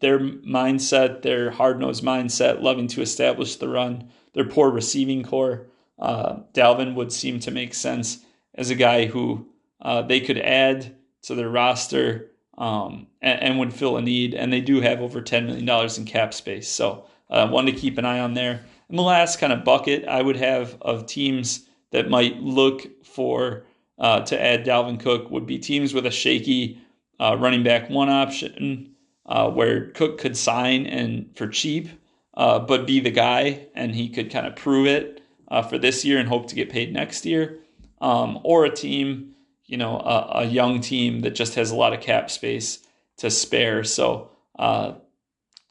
their 0.00 0.18
mindset, 0.18 1.22
their 1.22 1.50
hard 1.50 1.80
nosed 1.80 2.04
mindset, 2.04 2.62
loving 2.62 2.86
to 2.88 3.00
establish 3.00 3.56
the 3.56 3.68
run, 3.68 4.10
their 4.34 4.44
poor 4.44 4.70
receiving 4.70 5.22
core. 5.22 5.66
Uh, 5.98 6.40
Dalvin 6.52 6.94
would 6.94 7.12
seem 7.12 7.40
to 7.40 7.50
make 7.50 7.74
sense 7.74 8.18
as 8.54 8.70
a 8.70 8.74
guy 8.74 9.06
who 9.06 9.46
uh, 9.80 10.02
they 10.02 10.20
could 10.20 10.38
add 10.38 10.94
to 11.22 11.34
their 11.34 11.48
roster 11.48 12.30
um, 12.58 13.06
and, 13.20 13.42
and, 13.42 13.58
would 13.58 13.72
fill 13.72 13.96
a 13.96 14.02
need. 14.02 14.34
And 14.34 14.52
they 14.52 14.60
do 14.60 14.80
have 14.80 15.00
over 15.00 15.20
$10 15.20 15.46
million 15.46 15.90
in 15.96 16.04
cap 16.06 16.32
space. 16.32 16.68
So 16.68 17.04
uh, 17.28 17.48
one 17.48 17.66
to 17.66 17.72
keep 17.72 17.98
an 17.98 18.04
eye 18.04 18.20
on 18.20 18.34
there. 18.34 18.64
And 18.88 18.98
the 18.98 19.02
last 19.02 19.38
kind 19.38 19.52
of 19.52 19.64
bucket 19.64 20.06
I 20.06 20.22
would 20.22 20.36
have 20.36 20.76
of 20.80 21.06
teams 21.06 21.66
that 21.90 22.08
might 22.08 22.40
look 22.40 23.04
for 23.04 23.64
uh, 23.98 24.20
to 24.20 24.40
add 24.40 24.64
Dalvin 24.64 25.00
Cook 25.00 25.30
would 25.30 25.46
be 25.46 25.58
teams 25.58 25.92
with 25.94 26.06
a 26.06 26.10
shaky 26.10 26.80
uh, 27.18 27.36
running 27.38 27.62
back 27.62 27.88
one 27.88 28.08
option 28.08 28.94
uh, 29.26 29.50
where 29.50 29.90
Cook 29.90 30.18
could 30.18 30.36
sign 30.36 30.86
and 30.86 31.30
for 31.36 31.48
cheap, 31.48 31.88
uh, 32.34 32.58
but 32.58 32.86
be 32.86 33.00
the 33.00 33.10
guy, 33.10 33.66
and 33.74 33.94
he 33.94 34.08
could 34.08 34.30
kind 34.30 34.46
of 34.46 34.56
prove 34.56 34.86
it 34.86 35.15
uh, 35.48 35.62
for 35.62 35.78
this 35.78 36.04
year 36.04 36.18
and 36.18 36.28
hope 36.28 36.48
to 36.48 36.54
get 36.54 36.70
paid 36.70 36.92
next 36.92 37.24
year, 37.26 37.58
um, 38.00 38.38
or 38.44 38.64
a 38.64 38.74
team, 38.74 39.34
you 39.64 39.76
know, 39.76 39.98
a, 39.98 40.40
a, 40.40 40.44
young 40.44 40.80
team 40.80 41.20
that 41.20 41.34
just 41.34 41.54
has 41.54 41.70
a 41.70 41.76
lot 41.76 41.92
of 41.92 42.00
cap 42.00 42.30
space 42.30 42.80
to 43.16 43.30
spare. 43.30 43.82
So 43.84 44.30
uh, 44.58 44.94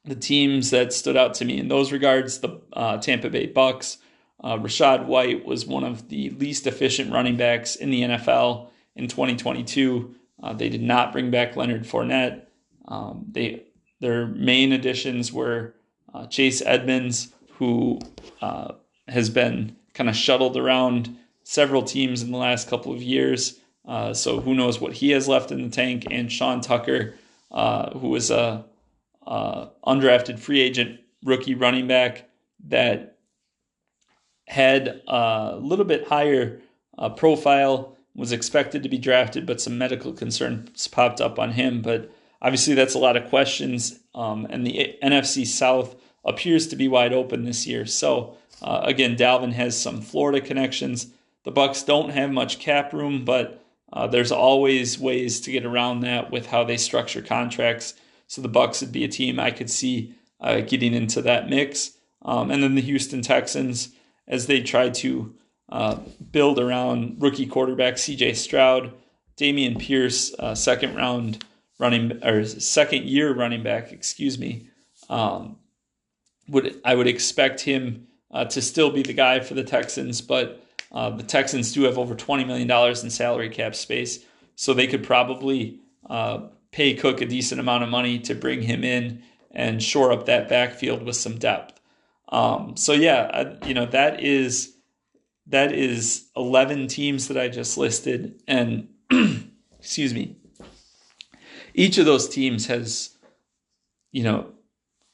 the 0.04 0.16
teams 0.16 0.72
that 0.72 0.94
stood 0.94 1.18
out 1.18 1.34
to 1.36 1.46
me 1.46 1.60
in 1.60 1.68
those 1.68 1.92
regards, 1.92 2.40
the 2.40 2.62
uh, 2.74 2.98
Tampa 2.98 3.30
Bay 3.30 3.52
Bucs. 3.52 3.98
Uh, 4.44 4.58
Rachaad 4.58 5.06
White 5.06 5.46
was 5.46 5.66
one 5.66 5.84
of 5.84 6.10
the 6.10 6.30
least 6.32 6.68
efficient 6.68 7.12
running 7.12 7.38
backs 7.38 7.76
in 7.76 7.90
the 7.90 8.02
NFL 8.02 8.68
in 8.96 9.08
2022. 9.08 10.14
they 10.56 10.70
did 10.70 10.82
not 10.82 11.12
bring 11.12 11.32
back 11.32 11.56
Leonard 11.56 11.84
Fournette. 11.84 12.46
Um, 12.88 13.26
they 13.32 13.64
their 14.00 14.28
main 14.28 14.72
additions 14.72 15.32
were 15.32 15.76
uh, 16.14 16.28
Chase 16.28 16.62
Edmonds, 16.62 17.34
who 17.54 18.00
uh, 18.42 18.74
has 19.08 19.30
been 19.30 19.76
kind 19.94 20.10
of 20.10 20.16
shuttled 20.16 20.58
around 20.58 21.16
several 21.44 21.84
teams 21.84 22.22
in 22.22 22.32
the 22.32 22.38
last 22.38 22.70
couple 22.70 22.92
of 22.92 23.02
years. 23.02 23.60
Uh, 23.88 24.14
so 24.14 24.42
who 24.42 24.56
knows 24.56 24.80
what 24.80 24.94
he 24.94 25.12
has 25.12 25.28
left 25.28 25.52
in 25.52 25.62
the 25.62 25.70
tank? 25.70 26.06
And 26.10 26.32
Sean 26.32 26.62
Tucker, 26.62 27.14
uh, 27.52 27.92
who 27.98 28.10
was 28.10 28.32
a, 28.32 28.66
a 29.26 29.70
undrafted 29.86 30.40
free 30.40 30.62
agent 30.62 31.00
rookie 31.24 31.56
running 31.56 31.88
back 31.88 32.28
that 32.68 33.18
had 34.48 35.02
a 35.08 35.58
little 35.62 35.86
bit 35.86 36.08
higher 36.08 36.62
uh, 36.98 37.10
profile, 37.10 37.96
was 38.16 38.32
expected 38.32 38.82
to 38.84 38.90
be 38.90 38.98
drafted, 38.98 39.46
but 39.46 39.60
some 39.60 39.78
medical 39.78 40.14
concerns 40.14 40.88
popped 40.88 41.20
up 41.20 41.38
on 41.38 41.52
him. 41.52 41.82
But 41.82 42.10
Obviously, 42.46 42.76
that's 42.76 42.94
a 42.94 43.00
lot 43.00 43.18
of 43.18 43.28
questions, 43.30 44.00
um, 44.14 44.46
and 44.52 44.68
the 44.68 44.96
NFC 45.02 45.48
South 45.48 45.96
appears 46.24 46.68
to 46.68 46.76
be 46.76 46.88
wide 46.88 47.12
open 47.12 47.44
this 47.44 47.66
year. 47.66 47.88
So 47.88 48.38
uh, 48.66 48.82
again, 48.84 49.16
Dalvin 49.16 49.54
has 49.54 49.80
some 49.80 50.02
Florida 50.02 50.42
connections. 50.42 51.08
The 51.44 51.52
Bucs 51.52 51.86
don't 51.86 52.10
have 52.10 52.32
much 52.32 52.58
cap 52.58 52.94
room, 52.94 53.24
but 53.24 53.64
uh, 53.94 54.08
there's 54.08 54.32
always 54.32 54.98
ways 54.98 55.40
to 55.42 55.52
get 55.52 55.66
around 55.66 56.00
that 56.00 56.32
with 56.32 56.48
how 56.48 56.64
they 56.64 56.76
structure 56.76 57.22
contracts. 57.22 57.94
So 58.26 58.42
the 58.42 58.50
Bucs 58.50 58.82
would 58.82 58.92
be 58.92 59.04
a 59.04 59.08
team 59.08 59.40
I 59.40 59.52
could 59.52 59.70
see 59.70 60.16
uh, 60.42 60.62
getting 60.62 60.96
into 60.96 61.22
that 61.22 61.48
mix, 61.48 61.92
um, 62.24 62.50
and 62.50 62.64
then 62.64 62.74
the 62.74 62.82
Houston 62.82 63.22
Texans 63.22 63.90
as 64.28 64.48
they 64.48 64.62
try 64.62 64.90
to 64.90 65.36
uh, 65.70 66.00
build 66.32 66.58
around 66.58 67.22
rookie 67.22 67.46
quarterback 67.46 68.00
C.J. 68.00 68.34
Stroud, 68.34 68.92
Dameon 69.38 69.78
Pierce, 69.78 70.34
uh, 70.40 70.56
second 70.56 70.96
round 70.96 71.46
running 71.78 72.24
or 72.24 72.44
second 72.46 73.04
year 73.04 73.32
running 73.32 73.62
back, 73.62 73.92
excuse 73.92 74.40
me. 74.40 74.70
Um, 75.08 75.58
would 76.48 76.82
I 76.84 76.96
would 76.96 77.08
expect 77.08 77.62
him 77.62 78.08
uh, 78.36 78.44
to 78.44 78.62
still 78.62 78.92
be 78.92 79.02
the 79.02 79.14
guy 79.14 79.40
for 79.40 79.54
the 79.54 79.64
Texans, 79.64 80.20
but 80.20 80.62
uh, 80.92 81.10
the 81.10 81.24
Texans 81.24 81.72
do 81.72 81.84
have 81.84 81.98
over 81.98 82.14
twenty 82.14 82.44
million 82.44 82.68
dollars 82.68 83.02
in 83.02 83.10
salary 83.10 83.50
cap 83.50 83.74
space, 83.76 84.26
so 84.56 84.74
they 84.74 84.88
could 84.88 85.04
probably 85.04 85.80
uh, 86.10 86.42
pay 86.72 86.94
Cook 86.94 87.22
a 87.22 87.26
decent 87.26 87.62
amount 87.62 87.84
of 87.84 87.90
money 87.90 88.20
to 88.20 88.36
bring 88.36 88.62
him 88.62 88.84
in 88.84 89.24
and 89.52 89.82
shore 89.82 90.12
up 90.12 90.26
that 90.26 90.50
backfield 90.50 91.04
with 91.04 91.16
some 91.16 91.38
depth. 91.38 91.80
Um, 92.28 92.76
so 92.76 92.92
yeah, 92.92 93.32
I, 93.34 93.68
you 93.68 93.74
know 93.74 93.86
that 93.86 94.22
is 94.22 94.76
that 95.48 95.72
is 95.72 96.28
eleven 96.36 96.88
teams 96.88 97.30
that 97.30 97.38
I 97.38 97.48
just 97.48 97.78
listed, 97.78 98.42
and 98.50 98.90
excuse 99.80 100.14
me, 100.14 100.36
each 101.74 101.98
of 101.98 102.06
those 102.06 102.28
teams 102.28 102.66
has 102.66 103.16
you 104.12 104.24
know 104.24 104.52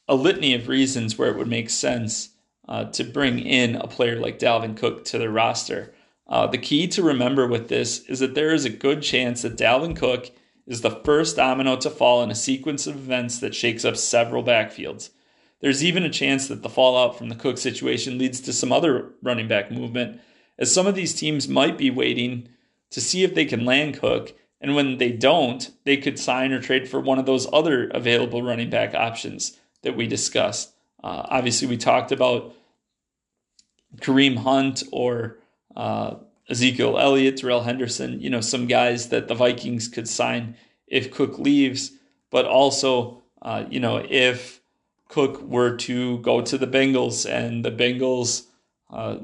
a 0.07 0.15
litany 0.15 0.55
of 0.55 0.67
reasons 0.67 1.19
where 1.19 1.29
it 1.29 1.37
would 1.37 1.47
make 1.47 1.69
sense 1.69 2.30
uh, 2.71 2.85
to 2.85 3.03
bring 3.03 3.37
in 3.37 3.75
a 3.75 3.85
player 3.85 4.17
like 4.17 4.39
Dalvin 4.39 4.77
Cook 4.77 5.03
to 5.05 5.17
their 5.17 5.29
roster. 5.29 5.93
Uh, 6.25 6.47
the 6.47 6.57
key 6.57 6.87
to 6.87 7.03
remember 7.03 7.45
with 7.45 7.67
this 7.67 7.99
is 8.05 8.19
that 8.19 8.33
there 8.33 8.53
is 8.53 8.63
a 8.63 8.69
good 8.69 9.01
chance 9.01 9.41
that 9.41 9.57
Dalvin 9.57 9.93
Cook 9.93 10.31
is 10.65 10.79
the 10.79 11.01
first 11.03 11.35
domino 11.35 11.75
to 11.75 11.89
fall 11.89 12.23
in 12.23 12.31
a 12.31 12.35
sequence 12.35 12.87
of 12.87 12.95
events 12.95 13.39
that 13.41 13.53
shakes 13.53 13.83
up 13.83 13.97
several 13.97 14.41
backfields. 14.41 15.09
There's 15.59 15.83
even 15.83 16.03
a 16.03 16.09
chance 16.09 16.47
that 16.47 16.63
the 16.63 16.69
fallout 16.69 17.17
from 17.17 17.27
the 17.27 17.35
Cook 17.35 17.57
situation 17.57 18.17
leads 18.17 18.39
to 18.39 18.53
some 18.53 18.71
other 18.71 19.09
running 19.21 19.49
back 19.49 19.69
movement, 19.69 20.21
as 20.57 20.73
some 20.73 20.87
of 20.87 20.95
these 20.95 21.13
teams 21.13 21.49
might 21.49 21.77
be 21.77 21.91
waiting 21.91 22.47
to 22.91 23.01
see 23.01 23.25
if 23.25 23.35
they 23.35 23.43
can 23.43 23.65
land 23.65 23.99
Cook, 23.99 24.33
and 24.61 24.75
when 24.75 24.97
they 24.97 25.11
don't, 25.11 25.71
they 25.83 25.97
could 25.97 26.17
sign 26.17 26.53
or 26.53 26.61
trade 26.61 26.87
for 26.87 27.01
one 27.01 27.19
of 27.19 27.25
those 27.25 27.51
other 27.51 27.89
available 27.89 28.41
running 28.41 28.69
back 28.69 28.95
options 28.95 29.59
that 29.81 29.97
we 29.97 30.07
discussed. 30.07 30.71
Uh, 31.03 31.25
obviously, 31.25 31.67
we 31.67 31.75
talked 31.75 32.13
about 32.13 32.55
Kareem 33.97 34.37
Hunt 34.37 34.83
or 34.91 35.37
uh, 35.75 36.15
Ezekiel 36.49 36.97
Elliott, 36.97 37.37
Darrell 37.37 37.63
Henderson, 37.63 38.19
you 38.21 38.29
know, 38.29 38.41
some 38.41 38.67
guys 38.67 39.09
that 39.09 39.27
the 39.27 39.35
Vikings 39.35 39.87
could 39.87 40.07
sign 40.07 40.55
if 40.87 41.11
Cook 41.11 41.39
leaves, 41.39 41.91
but 42.29 42.45
also, 42.45 43.23
uh, 43.41 43.63
you 43.69 43.79
know, 43.79 44.05
if 44.09 44.61
Cook 45.07 45.41
were 45.41 45.75
to 45.77 46.19
go 46.19 46.41
to 46.41 46.57
the 46.57 46.67
Bengals 46.67 47.29
and 47.29 47.63
the 47.63 47.71
Bengals, 47.71 48.45
uh, 48.89 49.17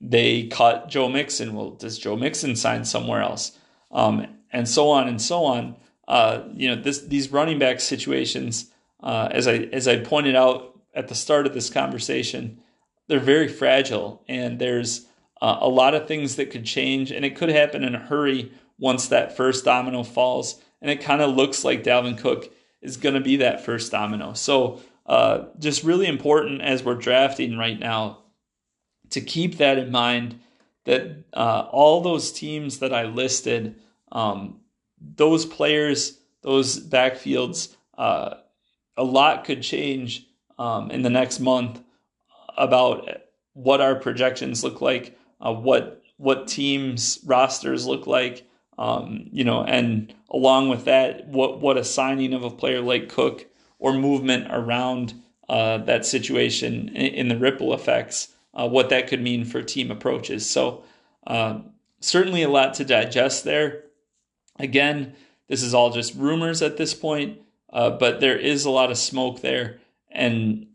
they 0.00 0.46
cut 0.48 0.88
Joe 0.88 1.08
Mixon. 1.08 1.54
Well, 1.54 1.70
does 1.70 1.98
Joe 1.98 2.16
Mixon 2.16 2.54
sign 2.54 2.84
somewhere 2.84 3.22
else? 3.22 3.58
Um, 3.90 4.26
and 4.52 4.68
so 4.68 4.90
on 4.90 5.08
and 5.08 5.20
so 5.20 5.44
on. 5.44 5.76
Uh, 6.06 6.44
you 6.52 6.68
know, 6.68 6.80
this 6.80 7.00
these 7.00 7.32
running 7.32 7.58
back 7.58 7.80
situations, 7.80 8.70
uh, 9.02 9.28
as 9.32 9.48
I 9.48 9.54
as 9.72 9.88
I 9.88 9.98
pointed 9.98 10.36
out 10.36 10.78
at 10.94 11.08
the 11.08 11.14
start 11.14 11.46
of 11.46 11.54
this 11.54 11.70
conversation, 11.70 12.60
they're 13.08 13.20
very 13.20 13.48
fragile, 13.48 14.22
and 14.28 14.58
there's 14.58 15.06
uh, 15.40 15.58
a 15.60 15.68
lot 15.68 15.94
of 15.94 16.08
things 16.08 16.36
that 16.36 16.50
could 16.50 16.64
change, 16.64 17.10
and 17.12 17.24
it 17.24 17.36
could 17.36 17.48
happen 17.48 17.84
in 17.84 17.94
a 17.94 18.00
hurry 18.00 18.52
once 18.78 19.08
that 19.08 19.36
first 19.36 19.64
domino 19.64 20.02
falls. 20.02 20.60
And 20.82 20.90
it 20.90 21.00
kind 21.00 21.22
of 21.22 21.34
looks 21.34 21.64
like 21.64 21.84
Dalvin 21.84 22.18
Cook 22.18 22.52
is 22.82 22.96
going 22.96 23.14
to 23.14 23.20
be 23.20 23.36
that 23.36 23.64
first 23.64 23.90
domino. 23.90 24.34
So, 24.34 24.80
uh, 25.06 25.46
just 25.58 25.84
really 25.84 26.06
important 26.06 26.62
as 26.62 26.82
we're 26.82 26.96
drafting 26.96 27.56
right 27.56 27.78
now 27.78 28.24
to 29.10 29.20
keep 29.20 29.58
that 29.58 29.78
in 29.78 29.90
mind 29.90 30.40
that 30.84 31.24
uh, 31.32 31.68
all 31.70 32.00
those 32.00 32.32
teams 32.32 32.78
that 32.78 32.92
I 32.92 33.04
listed, 33.04 33.76
um, 34.10 34.60
those 35.00 35.46
players, 35.46 36.18
those 36.42 36.84
backfields, 36.84 37.74
uh, 37.96 38.34
a 38.96 39.04
lot 39.04 39.44
could 39.44 39.62
change 39.62 40.26
um, 40.58 40.90
in 40.90 41.02
the 41.02 41.10
next 41.10 41.40
month 41.40 41.80
about 42.56 43.08
what 43.54 43.80
our 43.80 43.94
projections 43.94 44.62
look 44.64 44.80
like 44.80 45.16
uh, 45.40 45.52
what 45.52 46.02
what 46.18 46.48
teams 46.48 47.20
rosters 47.26 47.86
look 47.86 48.06
like, 48.06 48.48
um, 48.78 49.26
you 49.30 49.44
know, 49.44 49.62
and 49.62 50.14
along 50.30 50.68
with 50.68 50.84
that, 50.84 51.26
what 51.28 51.60
what 51.60 51.76
a 51.76 51.84
signing 51.84 52.32
of 52.32 52.44
a 52.44 52.50
player 52.50 52.80
like 52.80 53.08
Cook 53.08 53.46
or 53.78 53.92
movement 53.92 54.46
around 54.50 55.14
uh, 55.48 55.78
that 55.78 56.06
situation 56.06 56.88
in, 56.88 57.14
in, 57.14 57.28
the 57.28 57.36
ripple 57.36 57.72
effects, 57.74 58.34
uh, 58.54 58.66
what 58.66 58.88
that 58.88 59.06
could 59.06 59.22
mean 59.22 59.44
for 59.44 59.62
team 59.62 59.90
approaches. 59.90 60.48
So 60.48 60.82
uh, 61.26 61.60
certainly 62.00 62.42
a 62.42 62.48
lot 62.48 62.74
to 62.74 62.84
digest 62.84 63.44
there. 63.44 63.84
Again, 64.58 65.14
this 65.48 65.62
is 65.62 65.74
all 65.74 65.90
just 65.90 66.14
rumors 66.16 66.62
at 66.62 66.78
this 66.78 66.94
point, 66.94 67.38
uh, 67.70 67.90
but 67.90 68.20
there 68.20 68.36
is 68.36 68.64
a 68.64 68.70
lot 68.70 68.90
of 68.90 68.98
smoke 68.98 69.42
there, 69.42 69.78
and 70.10 70.65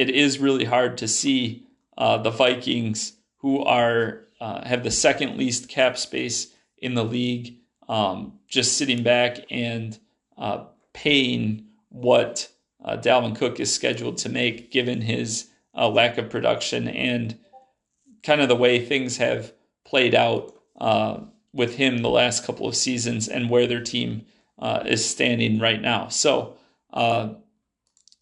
it 0.00 0.08
is 0.08 0.38
really 0.38 0.64
hard 0.64 0.96
to 0.96 1.06
see 1.06 1.66
uh, 1.98 2.16
the 2.16 2.30
Vikings 2.30 3.12
who 3.40 3.62
are 3.62 4.22
uh, 4.40 4.66
have 4.66 4.82
the 4.82 4.90
second 4.90 5.36
least 5.36 5.68
cap 5.68 5.98
space 5.98 6.54
in 6.78 6.94
the 6.94 7.04
league, 7.04 7.56
um, 7.86 8.32
just 8.48 8.78
sitting 8.78 9.02
back 9.02 9.40
and 9.50 9.98
uh, 10.38 10.64
paying 10.94 11.66
what 11.90 12.48
uh, 12.82 12.96
Dalvin 12.96 13.36
Cook 13.36 13.60
is 13.60 13.74
scheduled 13.74 14.16
to 14.18 14.30
make, 14.30 14.70
given 14.70 15.02
his 15.02 15.48
uh, 15.76 15.86
lack 15.86 16.16
of 16.16 16.30
production 16.30 16.88
and 16.88 17.38
kind 18.22 18.40
of 18.40 18.48
the 18.48 18.56
way 18.56 18.82
things 18.82 19.18
have 19.18 19.52
played 19.84 20.14
out 20.14 20.54
uh, 20.80 21.18
with 21.52 21.74
him 21.74 21.98
the 21.98 22.08
last 22.08 22.46
couple 22.46 22.66
of 22.66 22.74
seasons 22.74 23.28
and 23.28 23.50
where 23.50 23.66
their 23.66 23.82
team 23.82 24.24
is 24.86 25.04
standing 25.04 25.58
right 25.58 25.82
now. 25.82 26.08
So, 26.08 26.56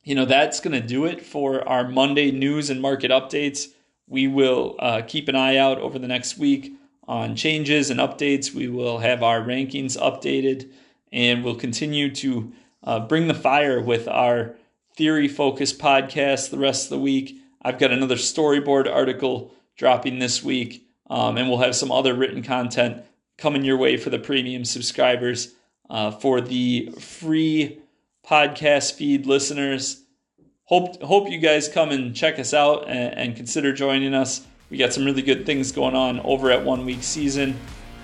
you 0.09 0.15
know, 0.15 0.25
that's 0.25 0.61
going 0.61 0.73
to 0.73 0.87
do 0.87 1.05
it 1.05 1.21
for 1.21 1.69
our 1.69 1.87
Monday 1.87 2.31
news 2.31 2.71
and 2.71 2.81
market 2.81 3.11
updates. 3.11 3.67
We 4.07 4.27
will 4.27 4.75
uh, 4.79 5.03
keep 5.07 5.29
an 5.29 5.37
eye 5.37 5.59
out 5.59 5.77
over 5.81 5.99
the 5.99 6.09
next 6.09 6.39
week 6.39 6.73
on 7.07 7.37
changes 7.37 7.91
and 7.91 8.01
updates. 8.01 8.55
We 8.55 8.69
will 8.69 9.01
have 9.01 9.23
our 9.23 9.43
rankings 9.43 9.99
updated 9.99 10.73
and 11.13 11.45
we'll 11.45 11.57
continue 11.57 12.11
to 12.15 12.51
uh, 12.85 13.01
bring 13.01 13.29
the 13.29 13.35
fire 13.35 13.83
with 13.83 14.09
our 14.09 14.55
theory 14.97 15.29
focused 15.29 15.79
podcast 15.79 16.49
the 16.49 16.59
rest 16.59 16.87
of 16.87 16.91
the 16.91 17.01
week. 17.01 17.37
I've 17.61 17.79
got 17.79 17.93
another 17.93 18.17
storyboard 18.17 18.91
article 18.91 19.53
dropping 19.77 20.21
this 20.21 20.43
week, 20.43 20.89
um, 21.11 21.37
and 21.37 21.51
we'll 21.51 21.59
have 21.59 21.77
some 21.77 21.93
other 21.93 22.15
written 22.15 22.43
content 22.43 23.05
coming 23.37 23.63
your 23.63 23.77
way 23.77 23.99
for 23.99 24.09
the 24.09 24.19
premium 24.19 24.65
subscribers. 24.65 25.55
Uh, 25.91 26.11
for 26.11 26.43
the 26.43 26.91
free 26.99 27.79
podcast 28.29 28.93
feed 28.93 29.25
listeners, 29.25 30.05
hope 30.65 31.03
hope 31.03 31.31
you 31.31 31.39
guys 31.39 31.67
come 31.67 31.91
and 31.91 32.15
check 32.15 32.39
us 32.39 32.53
out 32.53 32.87
and, 32.87 33.15
and, 33.15 33.37
consider 33.37 33.73
joining 33.73 34.13
us. 34.13 34.47
We 34.69 34.77
got 34.77 34.93
some 34.93 35.07
really 35.07 35.23
good 35.23 35.47
things 35.47 35.73
going 35.73 35.97
on 35.97 36.21
over 36.21 36.51
at 36.51 36.63
One 36.63 36.85
Week 36.85 37.03
Season. 37.03 37.59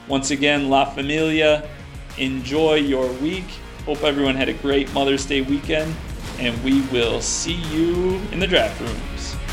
Once 0.08 0.30
again, 0.30 0.70
La 0.70 0.87
Familia, 0.87 1.68
enjoy 2.16 2.76
your 2.76 3.06
week. 3.14 3.44
Hope 3.84 4.02
everyone 4.02 4.34
had 4.34 4.48
a 4.48 4.54
great 4.54 4.90
Mother's 4.94 5.26
Day 5.26 5.42
weekend, 5.42 5.94
and 6.38 6.62
we 6.64 6.80
will 6.87 7.20
see 7.20 7.56
you 7.70 8.14
in 8.32 8.38
the 8.38 8.46
draft 8.46 8.80
rooms. 8.80 9.43